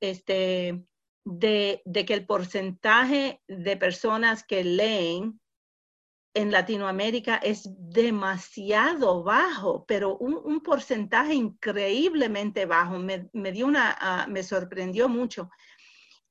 este, 0.00 0.84
de, 1.24 1.82
de, 1.84 2.04
que 2.04 2.14
el 2.14 2.26
porcentaje 2.26 3.40
de 3.48 3.76
personas 3.76 4.44
que 4.44 4.64
leen 4.64 5.40
en 6.34 6.50
Latinoamérica 6.50 7.36
es 7.36 7.68
demasiado 7.78 9.22
bajo, 9.22 9.84
pero 9.86 10.18
un, 10.18 10.34
un 10.34 10.60
porcentaje 10.62 11.32
increíblemente 11.32 12.66
bajo. 12.66 12.98
Me, 12.98 13.30
me 13.32 13.52
dio 13.52 13.66
una, 13.66 14.26
uh, 14.26 14.30
me 14.30 14.42
sorprendió 14.42 15.08
mucho. 15.08 15.48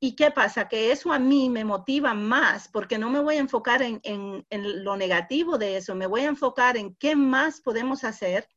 ¿Y 0.05 0.17
qué 0.17 0.31
pasa? 0.31 0.67
Que 0.67 0.91
eso 0.91 1.13
a 1.13 1.17
mí 1.17 1.49
me 1.49 1.63
motiva 1.63 2.13
más 2.13 2.67
porque 2.67 2.97
no 2.97 3.09
me 3.09 3.21
voy 3.21 3.37
a 3.37 3.39
enfocar 3.39 3.81
en, 3.81 4.01
en, 4.03 4.45
en, 4.49 4.83
lo 4.83 4.97
negativo 4.97 5.57
de 5.57 5.77
eso, 5.77 5.95
me 5.95 6.07
voy 6.07 6.23
a 6.23 6.27
enfocar 6.27 6.75
en 6.75 6.93
qué 6.95 7.15
más 7.15 7.61
podemos 7.61 8.03
hacer 8.03 8.49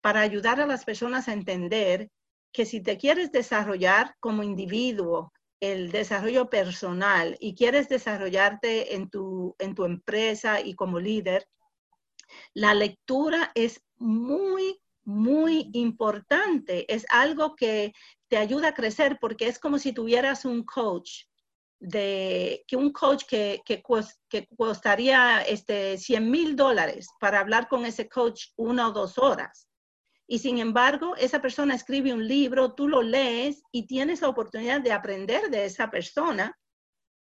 para 0.00 0.22
ayudar 0.22 0.62
a 0.62 0.66
las 0.66 0.86
personas 0.86 1.28
a 1.28 1.34
entender 1.34 2.10
que 2.52 2.64
si 2.64 2.80
te 2.80 2.96
quieres 2.96 3.32
desarrollar 3.32 4.14
como 4.18 4.42
individuo, 4.42 5.30
el 5.60 5.92
desarrollo 5.92 6.48
personal 6.48 7.36
y 7.38 7.54
quieres 7.54 7.90
desarrollarte 7.90 8.94
en 8.94 9.10
tu, 9.10 9.56
en 9.58 9.74
tu 9.74 9.84
empresa 9.84 10.62
y 10.62 10.72
como 10.72 10.98
líder, 11.00 11.46
la 12.54 12.72
lectura 12.72 13.52
es 13.54 13.84
muy, 13.98 14.80
muy 15.04 15.68
importante. 15.74 16.90
Es 16.94 17.04
algo 17.10 17.56
que 17.56 17.92
te 18.28 18.36
ayuda 18.36 18.68
a 18.68 18.74
crecer 18.74 19.18
porque 19.20 19.48
es 19.48 19.58
como 19.58 19.78
si 19.78 19.92
tuvieras 19.92 20.44
un 20.44 20.64
coach 20.64 21.24
de 21.80 22.64
que 22.66 22.76
un 22.76 22.92
coach 22.92 23.24
que, 23.24 23.62
que, 23.64 23.82
costaría 24.56 25.42
este 25.42 25.96
100 25.96 26.30
mil 26.30 26.56
dólares 26.56 27.08
para 27.20 27.40
hablar 27.40 27.68
con 27.68 27.84
ese 27.86 28.08
coach 28.08 28.46
una 28.56 28.88
o 28.88 28.92
dos 28.92 29.18
horas. 29.18 29.68
Y 30.26 30.40
sin 30.40 30.58
embargo, 30.58 31.16
esa 31.16 31.40
persona 31.40 31.74
escribe 31.74 32.12
un 32.12 32.26
libro, 32.26 32.74
tú 32.74 32.88
lo 32.88 33.00
lees 33.00 33.62
y 33.72 33.86
tienes 33.86 34.20
la 34.20 34.28
oportunidad 34.28 34.80
de 34.80 34.92
aprender 34.92 35.48
de 35.50 35.64
esa 35.64 35.90
persona 35.90 36.58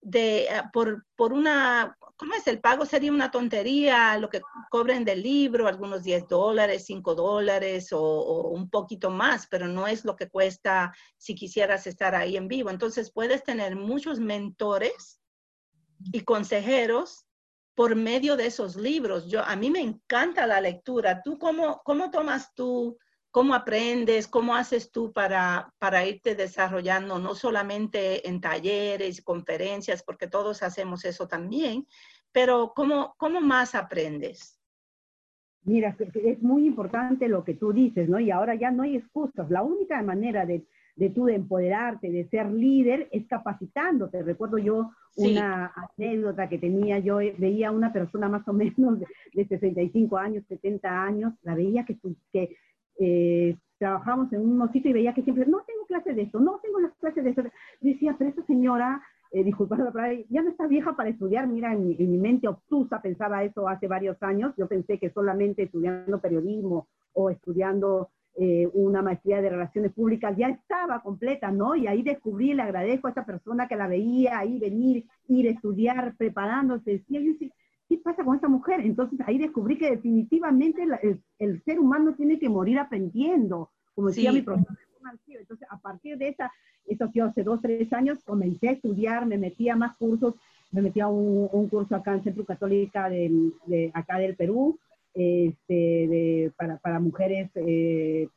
de, 0.00 0.44
eh, 0.44 0.62
por, 0.72 1.06
por 1.16 1.32
una, 1.32 1.96
¿cómo 2.16 2.34
es? 2.34 2.46
El 2.46 2.60
pago 2.60 2.84
sería 2.86 3.12
una 3.12 3.30
tontería, 3.30 4.16
lo 4.18 4.28
que 4.28 4.40
cobren 4.70 5.04
del 5.04 5.22
libro, 5.22 5.66
algunos 5.66 6.02
10 6.02 6.28
dólares, 6.28 6.84
5 6.86 7.14
dólares 7.14 7.92
o, 7.92 8.00
o, 8.00 8.48
un 8.48 8.70
poquito 8.70 9.10
más, 9.10 9.46
pero 9.48 9.66
no 9.68 9.86
es 9.86 10.04
lo 10.04 10.16
que 10.16 10.28
cuesta 10.28 10.92
si 11.16 11.34
quisieras 11.34 11.86
estar 11.86 12.14
ahí 12.14 12.36
en 12.36 12.48
vivo. 12.48 12.70
Entonces 12.70 13.12
puedes 13.12 13.42
tener 13.44 13.76
muchos 13.76 14.20
mentores 14.20 15.20
y 16.12 16.20
consejeros 16.20 17.26
por 17.74 17.94
medio 17.94 18.36
de 18.36 18.46
esos 18.46 18.74
libros. 18.74 19.30
Yo, 19.30 19.42
a 19.44 19.54
mí 19.54 19.70
me 19.70 19.80
encanta 19.80 20.46
la 20.46 20.60
lectura. 20.60 21.22
¿Tú 21.22 21.38
cómo, 21.38 21.80
cómo 21.84 22.10
tomas 22.10 22.52
tú? 22.54 22.98
¿Cómo 23.30 23.54
aprendes? 23.54 24.26
¿Cómo 24.26 24.56
haces 24.56 24.90
tú 24.90 25.12
para, 25.12 25.72
para 25.78 26.06
irte 26.06 26.34
desarrollando, 26.34 27.18
no 27.18 27.34
solamente 27.34 28.26
en 28.28 28.40
talleres, 28.40 29.22
conferencias, 29.22 30.02
porque 30.02 30.26
todos 30.26 30.62
hacemos 30.62 31.04
eso 31.04 31.28
también, 31.28 31.86
pero 32.32 32.72
¿cómo, 32.74 33.14
cómo 33.18 33.40
más 33.40 33.74
aprendes? 33.74 34.58
Mira, 35.64 35.94
es 36.14 36.42
muy 36.42 36.66
importante 36.66 37.28
lo 37.28 37.44
que 37.44 37.54
tú 37.54 37.72
dices, 37.72 38.08
¿no? 38.08 38.18
Y 38.18 38.30
ahora 38.30 38.54
ya 38.54 38.70
no 38.70 38.84
hay 38.84 38.96
excusas. 38.96 39.50
La 39.50 39.62
única 39.62 40.02
manera 40.02 40.46
de, 40.46 40.64
de 40.96 41.10
tú 41.10 41.26
de 41.26 41.34
empoderarte, 41.34 42.10
de 42.10 42.26
ser 42.28 42.50
líder, 42.50 43.08
es 43.12 43.26
capacitándote. 43.26 44.22
Recuerdo 44.22 44.56
yo 44.56 44.90
sí. 45.10 45.32
una 45.32 45.72
anécdota 45.96 46.48
que 46.48 46.56
tenía, 46.56 46.98
yo 47.00 47.18
veía 47.36 47.68
a 47.68 47.72
una 47.72 47.92
persona 47.92 48.28
más 48.28 48.48
o 48.48 48.52
menos 48.54 48.98
de, 48.98 49.06
de 49.34 49.46
65 49.46 50.16
años, 50.16 50.44
70 50.48 51.02
años, 51.02 51.34
la 51.42 51.54
veía 51.54 51.84
que, 51.84 51.98
que 52.32 52.56
eh, 52.98 53.56
trabajamos 53.78 54.32
en 54.32 54.40
un 54.40 54.48
mismo 54.48 54.68
sitio 54.72 54.90
y 54.90 54.94
veía 54.94 55.14
que 55.14 55.22
siempre, 55.22 55.46
no 55.46 55.62
tengo 55.66 55.86
clases 55.86 56.16
de 56.16 56.22
esto, 56.22 56.40
no 56.40 56.60
tengo 56.62 56.80
las 56.80 56.92
clases 56.94 57.24
de 57.24 57.30
esto. 57.30 57.42
decía, 57.80 58.16
pero 58.18 58.30
esa 58.30 58.44
señora, 58.44 59.02
eh, 59.30 59.44
ya 60.30 60.42
no 60.42 60.50
está 60.50 60.66
vieja 60.66 60.96
para 60.96 61.10
estudiar. 61.10 61.46
Mira, 61.46 61.72
en 61.72 61.86
mi, 61.86 61.96
en 61.98 62.10
mi, 62.10 62.18
mente 62.18 62.48
obtusa 62.48 63.00
pensaba 63.00 63.44
eso 63.44 63.68
hace 63.68 63.86
varios 63.86 64.22
años. 64.22 64.54
Yo 64.56 64.66
pensé 64.66 64.98
que 64.98 65.10
solamente 65.10 65.64
estudiando 65.64 66.20
periodismo 66.20 66.88
o 67.12 67.30
estudiando 67.30 68.10
eh, 68.40 68.68
una 68.72 69.02
maestría 69.02 69.42
de 69.42 69.50
relaciones 69.50 69.92
públicas 69.92 70.36
ya 70.36 70.48
estaba 70.48 71.02
completa, 71.02 71.50
¿no? 71.50 71.74
Y 71.74 71.88
ahí 71.88 72.02
descubrí, 72.02 72.54
le 72.54 72.62
agradezco 72.62 73.08
a 73.08 73.10
esa 73.10 73.26
persona 73.26 73.66
que 73.66 73.74
la 73.74 73.88
veía 73.88 74.38
ahí 74.38 74.60
venir, 74.60 75.06
ir 75.26 75.48
a 75.48 75.50
estudiar, 75.50 76.14
preparándose. 76.16 76.92
Decía, 76.92 77.20
yo 77.20 77.32
decía, 77.32 77.50
¿qué 77.88 77.98
pasa 77.98 78.24
con 78.24 78.36
esa 78.36 78.48
mujer? 78.48 78.80
Entonces 78.80 79.18
ahí 79.26 79.38
descubrí 79.38 79.78
que 79.78 79.90
definitivamente 79.90 80.84
la, 80.86 80.96
el, 80.96 81.20
el, 81.38 81.62
ser 81.64 81.80
humano 81.80 82.14
tiene 82.14 82.38
que 82.38 82.48
morir 82.48 82.78
aprendiendo, 82.78 83.70
como 83.94 84.08
decía 84.08 84.30
sí. 84.30 84.36
mi 84.36 84.42
profesor. 84.42 84.76
Entonces, 85.26 85.66
a 85.70 85.78
partir 85.78 86.18
de 86.18 86.28
esa, 86.28 86.52
eso 86.86 87.10
fue 87.10 87.22
hace 87.22 87.42
dos, 87.42 87.60
tres 87.62 87.92
años, 87.92 88.22
comencé 88.24 88.68
a 88.68 88.72
estudiar, 88.72 89.26
me 89.26 89.38
metí 89.38 89.68
a 89.68 89.76
más 89.76 89.96
cursos, 89.96 90.34
me 90.70 90.82
metí 90.82 91.00
a 91.00 91.08
un, 91.08 91.48
un 91.50 91.68
curso 91.68 91.94
acá 91.94 92.14
en 92.14 92.24
Centro 92.24 92.44
Católica 92.44 93.08
de, 93.08 93.52
de 93.66 93.90
acá 93.94 94.18
del 94.18 94.36
Perú, 94.36 94.78
este, 95.14 95.74
de, 95.74 96.52
para, 96.56 96.76
para, 96.78 97.00
mujeres 97.00 97.50
eh, 97.54 98.28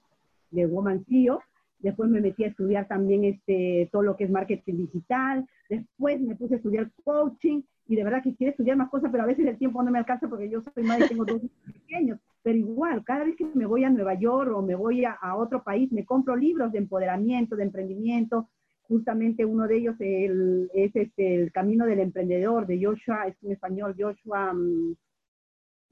de 0.51 0.65
Woman 0.65 1.05
CEO. 1.05 1.41
Después 1.79 2.09
me 2.09 2.21
metí 2.21 2.43
a 2.43 2.47
estudiar 2.47 2.87
también 2.87 3.25
este, 3.25 3.89
todo 3.91 4.03
lo 4.03 4.15
que 4.15 4.25
es 4.25 4.29
marketing 4.29 4.75
digital. 4.75 5.45
Después 5.69 6.21
me 6.21 6.35
puse 6.35 6.53
a 6.53 6.57
estudiar 6.57 6.91
coaching 7.03 7.61
y 7.91 7.97
de 7.97 8.05
verdad 8.05 8.23
que 8.23 8.33
quiero 8.33 8.51
estudiar 8.51 8.77
más 8.77 8.89
cosas, 8.89 9.11
pero 9.11 9.23
a 9.23 9.27
veces 9.27 9.45
el 9.45 9.57
tiempo 9.57 9.83
no 9.83 9.91
me 9.91 9.99
alcanza 9.99 10.29
porque 10.29 10.49
yo 10.49 10.63
soy 10.73 10.83
madre 10.83 11.07
y 11.07 11.09
tengo 11.09 11.25
dos 11.25 11.41
pequeños. 11.73 12.19
Pero 12.41 12.57
igual, 12.57 13.03
cada 13.03 13.25
vez 13.25 13.35
que 13.35 13.43
me 13.53 13.65
voy 13.65 13.83
a 13.83 13.89
Nueva 13.89 14.13
York 14.13 14.49
o 14.55 14.61
me 14.61 14.75
voy 14.75 15.03
a, 15.03 15.17
otro 15.35 15.61
país, 15.61 15.91
me 15.91 16.05
compro 16.05 16.37
libros 16.37 16.71
de 16.71 16.77
empoderamiento, 16.77 17.57
de 17.57 17.63
emprendimiento. 17.63 18.47
Justamente 18.83 19.43
uno 19.43 19.67
de 19.67 19.75
ellos 19.75 19.95
el, 19.99 20.71
es 20.73 20.95
este, 20.95 21.35
El 21.35 21.51
Camino 21.51 21.85
del 21.85 21.99
Emprendedor 21.99 22.65
de 22.65 22.81
Joshua, 22.81 23.27
es 23.27 23.35
en 23.43 23.51
español, 23.51 23.93
Joshua, 23.99 24.53
um, 24.53 24.95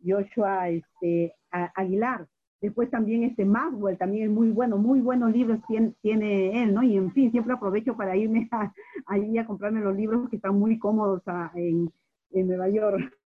Joshua 0.02 0.70
este, 0.70 1.34
Aguilar. 1.52 2.28
Después 2.62 2.90
también 2.90 3.24
este 3.24 3.46
Maxwell, 3.46 3.98
también 3.98 4.26
es 4.26 4.30
muy 4.32 4.50
bueno, 4.50 4.78
muy 4.78 5.00
buenos 5.00 5.32
libros 5.32 5.60
tiene, 5.68 5.94
tiene 6.02 6.62
él, 6.62 6.74
¿no? 6.74 6.84
Y 6.84 6.98
en 6.98 7.12
fin, 7.14 7.32
siempre 7.32 7.54
aprovecho 7.54 7.96
para 7.96 8.18
irme 8.18 8.50
a, 8.52 8.74
ahí 9.06 9.38
a 9.38 9.46
comprarme 9.46 9.80
los 9.80 9.96
libros 9.96 10.30
que 10.30 10.36
están 10.36 10.60
muy 10.60 10.78
cómodos 10.78 11.22
a, 11.28 11.52
en, 11.56 11.92
en 12.32 12.48
Nueva 12.48 12.70
York. 12.70 13.18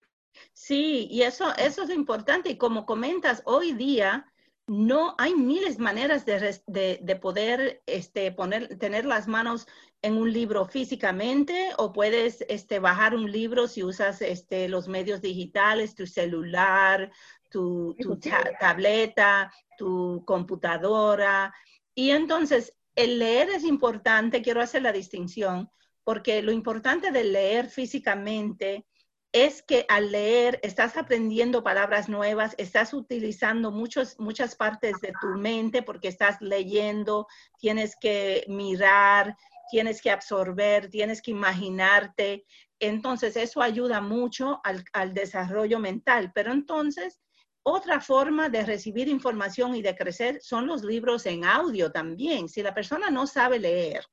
Sí, 0.51 1.07
y 1.09 1.23
eso, 1.23 1.45
eso 1.57 1.83
es 1.83 1.89
importante. 1.89 2.51
Y 2.51 2.57
como 2.57 2.85
comentas, 2.85 3.41
hoy 3.45 3.73
día 3.73 4.25
no 4.67 5.15
hay 5.17 5.35
miles 5.35 5.77
de 5.77 5.83
maneras 5.83 6.25
de, 6.25 6.61
de, 6.67 6.99
de, 7.01 7.15
poder 7.15 7.83
este, 7.85 8.31
poner, 8.31 8.77
tener 8.77 9.05
las 9.05 9.27
manos 9.27 9.67
en 10.01 10.17
un 10.17 10.31
libro 10.31 10.65
físicamente 10.65 11.71
o 11.77 11.91
puedes 11.91 12.45
este, 12.47 12.79
bajar 12.79 13.15
un 13.15 13.31
libro 13.31 13.67
si 13.67 13.83
usas 13.83 14.21
este, 14.21 14.69
los 14.69 14.87
medios 14.87 15.21
digitales, 15.21 15.95
tu 15.95 16.07
celular, 16.07 17.11
tu, 17.49 17.95
tu 17.99 18.17
ta 18.17 18.41
tableta, 18.59 19.51
tu 19.77 20.23
computadora. 20.25 21.53
Y 21.93 22.11
entonces, 22.11 22.75
el 22.95 23.19
leer 23.19 23.49
es 23.49 23.63
importante, 23.63 24.41
quiero 24.41 24.61
hacer 24.61 24.81
la 24.81 24.91
distinción, 24.91 25.69
porque 26.03 26.41
lo 26.41 26.51
importante 26.51 27.11
de 27.11 27.23
leer 27.23 27.69
físicamente 27.69 28.85
es 29.33 29.63
que 29.63 29.85
al 29.89 30.11
leer 30.11 30.59
estás 30.61 30.95
aprendiendo 30.95 31.63
palabras 31.63 32.07
nuevas, 32.07 32.53
estás 32.59 32.93
utilizando 32.93 33.71
muchos, 33.71 34.19
muchas 34.19 34.55
partes 34.55 35.01
de 35.01 35.11
tu 35.19 35.27
mente 35.29 35.81
porque 35.81 36.07
estás 36.07 36.39
leyendo, 36.39 37.27
tienes 37.57 37.95
que 37.99 38.45
mirar, 38.47 39.35
tienes 39.71 40.03
que 40.03 40.11
absorber, 40.11 40.87
tienes 40.87 41.19
que 41.19 41.31
imaginarte. 41.31 42.45
Entonces, 42.79 43.35
eso 43.35 43.63
ayuda 43.63 44.01
mucho 44.01 44.61
al, 44.63 44.85
al 44.93 45.15
desarrollo 45.15 45.79
mental. 45.79 46.31
Pero 46.35 46.51
entonces, 46.51 47.19
otra 47.63 48.01
forma 48.01 48.49
de 48.49 48.63
recibir 48.63 49.07
información 49.07 49.75
y 49.75 49.81
de 49.81 49.95
crecer 49.95 50.41
son 50.43 50.67
los 50.67 50.83
libros 50.83 51.25
en 51.25 51.43
audio 51.43 51.91
también. 51.91 52.47
Si 52.49 52.61
la 52.61 52.75
persona 52.75 53.09
no 53.09 53.25
sabe 53.25 53.57
leer, 53.57 54.05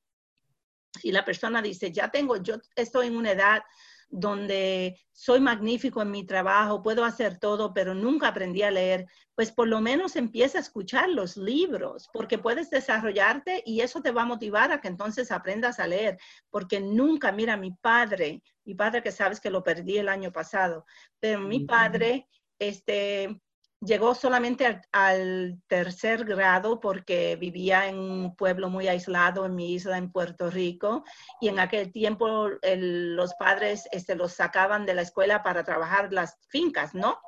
si 0.99 1.13
la 1.13 1.27
persona 1.27 1.61
dice, 1.61 1.93
ya 1.93 2.11
tengo, 2.11 2.37
yo 2.39 2.57
estoy 2.75 3.09
en 3.09 3.17
una 3.17 3.33
edad 3.33 3.63
donde 4.11 5.01
soy 5.13 5.41
magnífico 5.41 6.03
en 6.03 6.11
mi 6.11 6.27
trabajo, 6.27 6.83
puedo 6.83 7.05
hacer 7.05 7.39
todo, 7.39 7.73
pero 7.73 7.95
nunca 7.95 8.29
aprendí 8.29 8.63
a 8.63 8.71
leer, 8.71 9.07
pues 9.35 9.53
por 9.53 9.69
lo 9.69 9.81
menos 9.81 10.17
empieza 10.17 10.59
a 10.59 10.61
escuchar 10.61 11.09
los 11.09 11.37
libros, 11.37 12.09
porque 12.13 12.37
puedes 12.37 12.71
desarrollarte 12.71 13.63
y 13.65 13.81
eso 13.81 14.03
te 14.03 14.11
va 14.11 14.23
a 14.23 14.27
motivar 14.27 14.73
a 14.73 14.81
que 14.81 14.89
entonces 14.89 15.31
aprendas 15.31 15.79
a 15.79 15.87
leer, 15.87 16.19
porque 16.51 16.81
nunca, 16.81 17.31
mira, 17.31 17.57
mi 17.57 17.71
padre, 17.71 18.43
mi 18.65 18.75
padre 18.75 19.03
que 19.03 19.13
sabes 19.13 19.41
que 19.41 19.51
lo 19.51 19.63
perdí 19.63 19.99
el 19.99 20.09
año 20.09 20.33
pasado, 20.33 20.85
pero 21.21 21.41
mi 21.41 21.61
padre, 21.61 22.29
este, 22.59 23.41
llegó 23.81 24.15
solamente 24.15 24.83
al, 24.93 25.61
tercer 25.67 26.25
grado 26.25 26.81
porque 26.81 27.37
vivía 27.37 27.89
en 27.89 27.99
un 27.99 28.37
pueblo 28.37 28.69
muy 28.69 28.89
aislado 28.89 29.47
en 29.47 29.55
mi 29.55 29.73
isla 29.73 29.97
en 29.97 30.13
Puerto 30.13 30.51
Rico 30.51 31.05
y 31.41 31.49
en 31.49 31.59
aquel 31.59 31.91
tiempo 31.91 32.51
los 32.63 33.35
padres 33.35 33.89
este, 33.93 34.15
los 34.15 34.35
sacaban 34.35 34.85
de 34.87 34.95
la 34.95 35.03
escuela 35.03 35.43
para 35.43 35.65
trabajar 35.65 36.13
las 36.13 36.37
fincas, 36.49 36.95
¿no? 36.95 37.19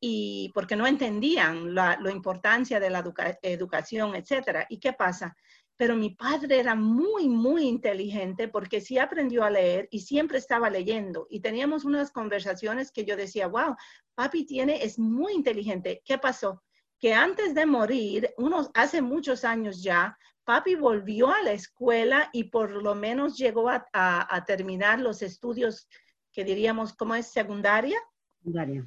Y 0.00 0.50
porque 0.54 0.76
no 0.76 0.86
entendían 0.86 1.74
la, 1.74 1.98
importancia 2.10 2.80
de 2.80 2.88
la 2.88 3.04
educación, 3.42 4.14
etcétera. 4.14 4.66
¿Y 4.70 4.80
qué 4.80 4.94
pasa? 4.94 5.36
Pero 5.80 5.96
mi 5.96 6.10
padre 6.10 6.60
era 6.60 6.74
muy, 6.74 7.26
muy 7.30 7.66
inteligente 7.66 8.48
porque 8.48 8.82
sí 8.82 8.98
aprendió 8.98 9.44
a 9.44 9.48
leer 9.48 9.88
y 9.90 10.00
siempre 10.00 10.36
estaba 10.36 10.68
leyendo. 10.68 11.26
Y 11.30 11.40
teníamos 11.40 11.86
unas 11.86 12.12
conversaciones 12.12 12.92
que 12.92 13.06
yo 13.06 13.16
decía, 13.16 13.46
wow, 13.46 13.76
papi 14.14 14.44
tiene, 14.44 14.84
es 14.84 14.98
muy 14.98 15.32
inteligente. 15.32 16.02
¿Qué 16.04 16.18
pasó? 16.18 16.62
Que 16.98 17.14
antes 17.14 17.54
de 17.54 17.64
morir, 17.64 18.28
unos, 18.36 18.70
hace 18.74 19.00
muchos 19.00 19.42
años 19.42 19.82
ya, 19.82 20.18
papi 20.44 20.74
volvió 20.74 21.32
a 21.32 21.40
la 21.40 21.52
escuela 21.52 22.28
y 22.34 22.44
por 22.44 22.72
lo 22.72 22.94
menos 22.94 23.38
llegó 23.38 23.70
a, 23.70 23.88
a 23.90 24.44
terminar 24.44 25.00
los 25.00 25.22
estudios 25.22 25.88
que 26.30 26.44
diríamos, 26.44 26.92
¿cómo 26.92 27.14
es? 27.14 27.28
Secundaria. 27.28 27.98
Secundaria. 28.36 28.86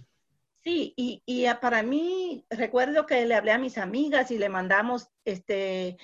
Sí, 0.64 0.94
y, 0.96 1.24
y, 1.26 1.46
para 1.60 1.82
mí, 1.82 2.46
recuerdo 2.52 3.08
que 3.08 3.26
le 3.26 3.34
hablé 3.34 3.52
a 3.52 3.58
mis 3.58 3.80
amigas 3.80 4.30
y 4.30 4.38
le 4.38 4.48
mandamos 4.48 5.10
este, 5.26 5.98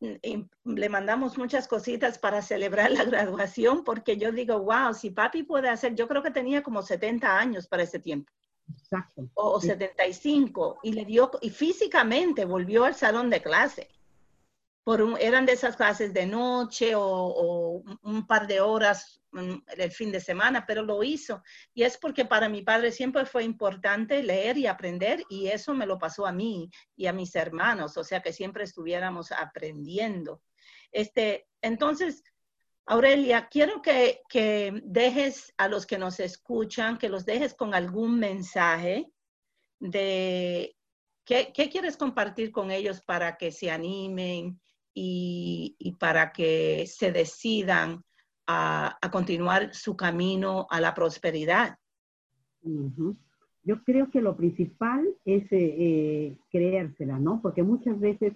le 0.00 0.88
mandamos 0.88 1.38
muchas 1.38 1.66
cositas 1.66 2.18
para 2.18 2.42
celebrar 2.42 2.90
la 2.90 3.04
graduación 3.04 3.82
porque 3.84 4.16
yo 4.16 4.32
digo, 4.32 4.58
wow, 4.60 4.92
si 4.92 5.10
papi 5.10 5.42
puede 5.42 5.68
hacer, 5.68 5.94
yo 5.94 6.06
creo 6.06 6.22
que 6.22 6.30
tenía 6.30 6.62
como 6.62 6.82
70 6.82 7.38
años 7.38 7.66
para 7.66 7.82
ese 7.82 7.98
tiempo. 7.98 8.30
Exacto. 8.76 9.28
O, 9.34 9.60
75 9.60 10.80
y 10.82 10.92
le 10.92 11.04
dio, 11.04 11.30
y 11.40 11.50
físicamente 11.50 12.44
volvió 12.44 12.84
al 12.84 12.94
salón 12.94 13.30
de 13.30 13.40
clase 13.40 13.88
eran 15.18 15.46
de 15.46 15.52
esas 15.52 15.76
clases 15.76 16.14
de 16.14 16.26
noche 16.26 16.92
o, 16.94 17.82
un 18.02 18.26
par 18.26 18.46
de 18.46 18.60
horas 18.60 19.20
el 19.76 19.90
fin 19.90 20.12
de 20.12 20.20
semana, 20.20 20.64
pero 20.64 20.82
lo 20.82 21.02
hizo. 21.02 21.42
Y 21.74 21.82
es 21.82 21.98
porque 21.98 22.24
para 22.24 22.48
mi 22.48 22.62
padre 22.62 22.92
siempre 22.92 23.26
fue 23.26 23.42
importante 23.42 24.22
leer 24.22 24.56
y 24.56 24.66
aprender 24.66 25.24
y 25.28 25.48
eso 25.48 25.74
me 25.74 25.86
lo 25.86 25.98
pasó 25.98 26.24
a 26.24 26.32
mí 26.32 26.70
y 26.96 27.06
a 27.06 27.12
mis 27.12 27.34
hermanos, 27.34 27.96
o 27.96 28.04
sea 28.04 28.22
que 28.22 28.32
siempre 28.32 28.64
estuviéramos 28.64 29.32
aprendiendo. 29.32 30.40
Este, 30.92 31.48
entonces, 31.60 32.22
Aurelia, 32.86 33.48
quiero 33.50 33.82
que, 33.82 34.22
que 34.28 34.80
dejes 34.84 35.52
a 35.56 35.66
los 35.66 35.84
que 35.84 35.98
nos 35.98 36.20
escuchan, 36.20 36.96
que 36.96 37.08
los 37.08 37.26
dejes 37.26 37.54
con 37.54 37.74
algún 37.74 38.20
mensaje 38.20 39.10
de 39.80 40.76
qué 41.24 41.52
quieres 41.52 41.96
compartir 41.96 42.52
con 42.52 42.70
ellos 42.70 43.00
para 43.00 43.36
que 43.36 43.50
se 43.50 43.70
animen, 43.70 44.60
y, 44.98 45.94
para 46.00 46.32
que 46.32 46.86
se 46.86 47.12
decidan 47.12 48.02
a, 48.46 48.98
continuar 49.12 49.74
su 49.74 49.94
camino 49.94 50.66
a 50.70 50.80
la 50.80 50.94
prosperidad. 50.94 51.76
Yo 52.62 53.82
creo 53.84 54.10
que 54.10 54.22
lo 54.22 54.36
principal 54.36 55.06
es 55.24 55.42
eh, 55.52 55.74
eh, 55.78 56.38
creérsela, 56.50 57.18
¿no? 57.18 57.42
Porque 57.42 57.62
muchas 57.62 57.98
veces 58.00 58.32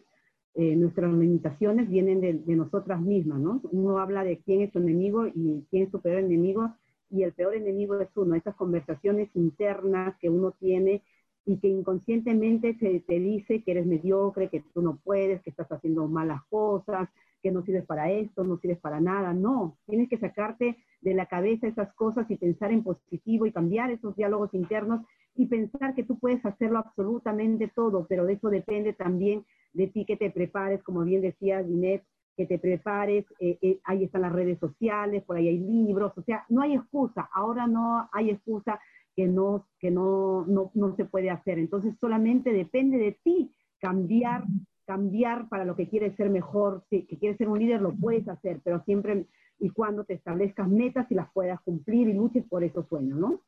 eh, 0.55 0.77
nuestras 0.77 1.13
limitaciones 1.13 1.89
vienen 1.89 2.21
de, 2.21 2.35
de, 2.35 2.57
nosotras 2.57 3.01
mismas, 3.01 3.41
¿no? 3.41 3.61
Uno 3.71 3.99
habla 3.99 4.23
de 4.25 4.39
quién 4.41 4.61
es 4.61 4.73
tu 4.73 4.81
enemigo 4.81 5.27
y 5.29 5.65
quién 5.71 5.85
es 5.85 5.91
tu 5.91 6.01
peor 6.01 6.19
enemigo, 6.19 6.75
y 7.11 7.23
el 7.23 7.33
peor 7.33 7.55
enemigo 7.55 7.99
es 8.01 8.09
uno. 8.17 8.35
Esas 8.35 8.55
conversaciones 8.57 9.31
internas 9.35 10.17
que 10.21 10.29
uno 10.29 10.53
tiene 10.61 11.03
y 11.47 11.59
que 11.59 11.69
inconscientemente 11.69 12.77
se 12.79 13.01
te 13.01 13.19
dice 13.19 13.63
que 13.63 13.73
eres 13.73 13.87
mediocre, 13.87 14.49
que 14.49 14.63
tú 14.75 14.83
no 14.83 14.99
puedes, 15.03 15.43
que 15.43 15.51
estás 15.51 15.71
haciendo 15.73 16.07
malas 16.07 16.43
cosas, 16.51 17.09
que 17.43 17.51
no 17.51 17.63
sirves 17.63 17.87
para 17.87 18.11
esto, 18.11 18.45
no 18.45 18.59
sirves 18.59 18.79
para 18.79 19.01
nada. 19.01 19.33
No, 19.33 19.79
tienes 19.87 20.09
que 20.09 20.19
sacarte 20.19 20.77
de 21.01 21.15
la 21.15 21.27
cabeza 21.27 21.67
esas 21.67 21.93
cosas 21.95 22.31
y 22.31 22.37
pensar 22.37 22.73
en 22.73 22.83
positivo 22.83 23.47
y 23.47 23.53
cambiar 23.53 23.91
esos 23.91 24.15
diálogos 24.17 24.53
internos 24.55 25.01
y 25.35 25.47
pensar 25.47 25.95
que 25.95 26.05
tú 26.05 26.19
puedes 26.19 26.45
hacerlo 26.45 26.79
absolutamente 26.79 27.71
todo, 27.75 28.07
pero 28.09 28.27
de 28.27 28.35
eso 28.35 28.51
depende 28.51 28.93
también 28.93 29.45
de 29.73 29.87
ti 29.87 30.05
que 30.05 30.17
te 30.17 30.31
prepares, 30.31 30.83
como 30.83 31.03
bien 31.03 31.23
decía 31.23 31.65
Ginette, 31.65 32.05
que 32.37 32.47
te 32.47 32.59
prepares, 32.59 33.25
eh, 33.39 33.59
eh, 33.63 33.81
ahí 33.85 34.05
están 34.05 34.23
las 34.23 34.33
redes 34.33 34.59
sociales, 34.59 35.23
por 35.25 35.37
ahí 35.37 35.49
hay 35.49 35.59
libros, 35.59 36.13
o 36.17 36.23
sea, 36.23 36.45
no 36.49 36.63
hay 36.63 36.75
excusa, 36.75 37.29
ahora 37.33 37.67
no 37.67 38.09
hay 38.13 38.31
excusa 38.31 38.81
que 39.21 39.27
no, 39.27 39.69
que 39.79 39.91
no, 39.91 40.47
no, 40.47 40.71
no 40.73 40.97
se 40.97 41.05
puede 41.05 41.29
hacer. 41.29 41.59
Entonces 41.59 41.95
solamente 42.01 42.55
depende 42.55 42.97
de 42.97 43.13
ti 43.23 43.55
cambiar, 43.79 44.45
cambiar 44.87 45.47
para 45.51 45.67
lo 45.67 45.77
que 45.77 45.91
quieres 45.91 46.17
ser 46.17 46.31
mejor, 46.31 46.85
si 46.89 47.03
que 47.03 47.19
quieres 47.19 47.37
ser 47.37 47.51
un 47.51 47.59
líder 47.59 47.83
lo 47.83 47.93
puedes 47.93 48.27
hacer, 48.29 48.63
pero 48.65 48.83
siempre 48.85 49.27
y 49.59 49.69
cuando 49.69 50.05
te 50.05 50.15
establezcas 50.15 50.69
metas 50.69 51.07
y 51.11 51.17
las 51.17 51.31
puedas 51.35 51.61
cumplir 51.61 52.09
y 52.09 52.15
luches 52.15 52.47
por 52.49 52.65
esos 52.65 52.89
sueños, 52.89 53.19
¿no? 53.19 53.43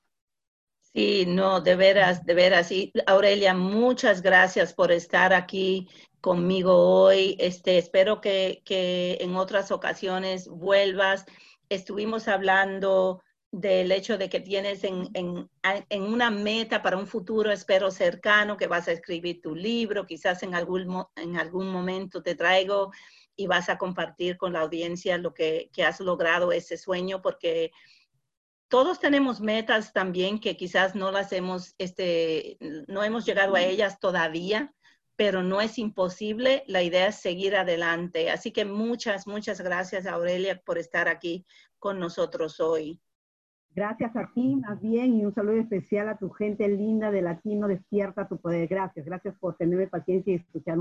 Sí, 0.92 1.24
no, 1.26 1.62
de 1.62 1.74
veras, 1.74 2.26
de 2.26 2.34
veras. 2.34 2.70
Y 2.70 2.92
Aurelia, 3.06 3.54
muchas 3.54 4.20
gracias 4.20 4.74
por 4.74 4.92
estar 4.92 5.32
aquí 5.32 5.88
conmigo 6.20 6.76
hoy. 6.76 7.34
Este, 7.38 7.78
espero 7.78 8.20
que, 8.20 8.60
que 8.66 9.16
en 9.22 9.36
otras 9.36 9.72
ocasiones 9.72 10.48
vuelvas. 10.48 11.24
Estuvimos 11.70 12.28
hablando 12.28 13.22
del 13.52 13.92
hecho 13.92 14.16
de 14.16 14.30
que 14.30 14.40
tienes 14.40 14.82
en, 14.82 15.10
en, 15.12 16.02
una 16.02 16.30
meta 16.30 16.80
para 16.82 16.96
un 16.96 17.06
futuro, 17.06 17.52
espero 17.52 17.90
cercano, 17.90 18.56
que 18.56 18.66
vas 18.66 18.88
a 18.88 18.92
escribir 18.92 19.42
tu 19.42 19.54
libro, 19.54 20.06
quizás 20.06 20.42
en 20.42 20.54
algún, 20.54 21.04
en 21.16 21.36
algún 21.36 21.70
momento 21.70 22.22
te 22.22 22.34
traigo 22.34 22.90
y 23.36 23.46
vas 23.46 23.68
a 23.68 23.76
compartir 23.76 24.38
con 24.38 24.54
la 24.54 24.60
audiencia 24.60 25.18
lo 25.18 25.34
que, 25.34 25.70
que 25.74 25.84
has 25.84 26.00
logrado 26.00 26.50
ese 26.50 26.78
sueño, 26.78 27.20
porque 27.20 27.72
todos 28.68 28.98
tenemos 28.98 29.42
metas 29.42 29.92
también 29.92 30.40
que 30.40 30.56
quizás 30.56 30.94
no 30.94 31.12
las 31.12 31.30
hemos, 31.32 31.74
este, 31.76 32.56
no 32.88 33.04
hemos 33.04 33.26
llegado 33.26 33.54
a 33.54 33.60
ellas 33.60 34.00
todavía, 34.00 34.74
pero 35.14 35.42
no 35.42 35.60
es 35.60 35.76
imposible. 35.76 36.64
La 36.66 36.82
idea 36.82 37.08
es 37.08 37.16
seguir 37.16 37.54
adelante. 37.54 38.30
Así 38.30 38.50
que 38.50 38.64
muchas, 38.64 39.26
muchas 39.26 39.60
gracias, 39.60 40.06
Aurelia, 40.06 40.62
por 40.64 40.78
estar 40.78 41.06
aquí 41.08 41.44
con 41.78 41.98
nosotros 41.98 42.60
hoy. 42.60 42.98
Gracias 43.74 44.14
a 44.16 44.30
ti, 44.34 44.56
más 44.56 44.80
bien, 44.82 45.14
y 45.14 45.24
un 45.24 45.34
saludo 45.34 45.56
especial 45.56 46.08
a 46.08 46.18
tu 46.18 46.28
gente 46.30 46.68
linda 46.68 47.10
de 47.10 47.22
Latino 47.22 47.68
Despierta 47.68 48.28
tu 48.28 48.36
Poder. 48.36 48.68
Gracias, 48.68 49.06
gracias 49.06 49.34
por 49.38 49.56
tenerme 49.56 49.86
paciencia 49.86 50.32
y 50.32 50.36
escuchar 50.36 50.76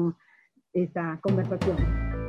esta 0.73 1.17
conversación. 1.21 2.20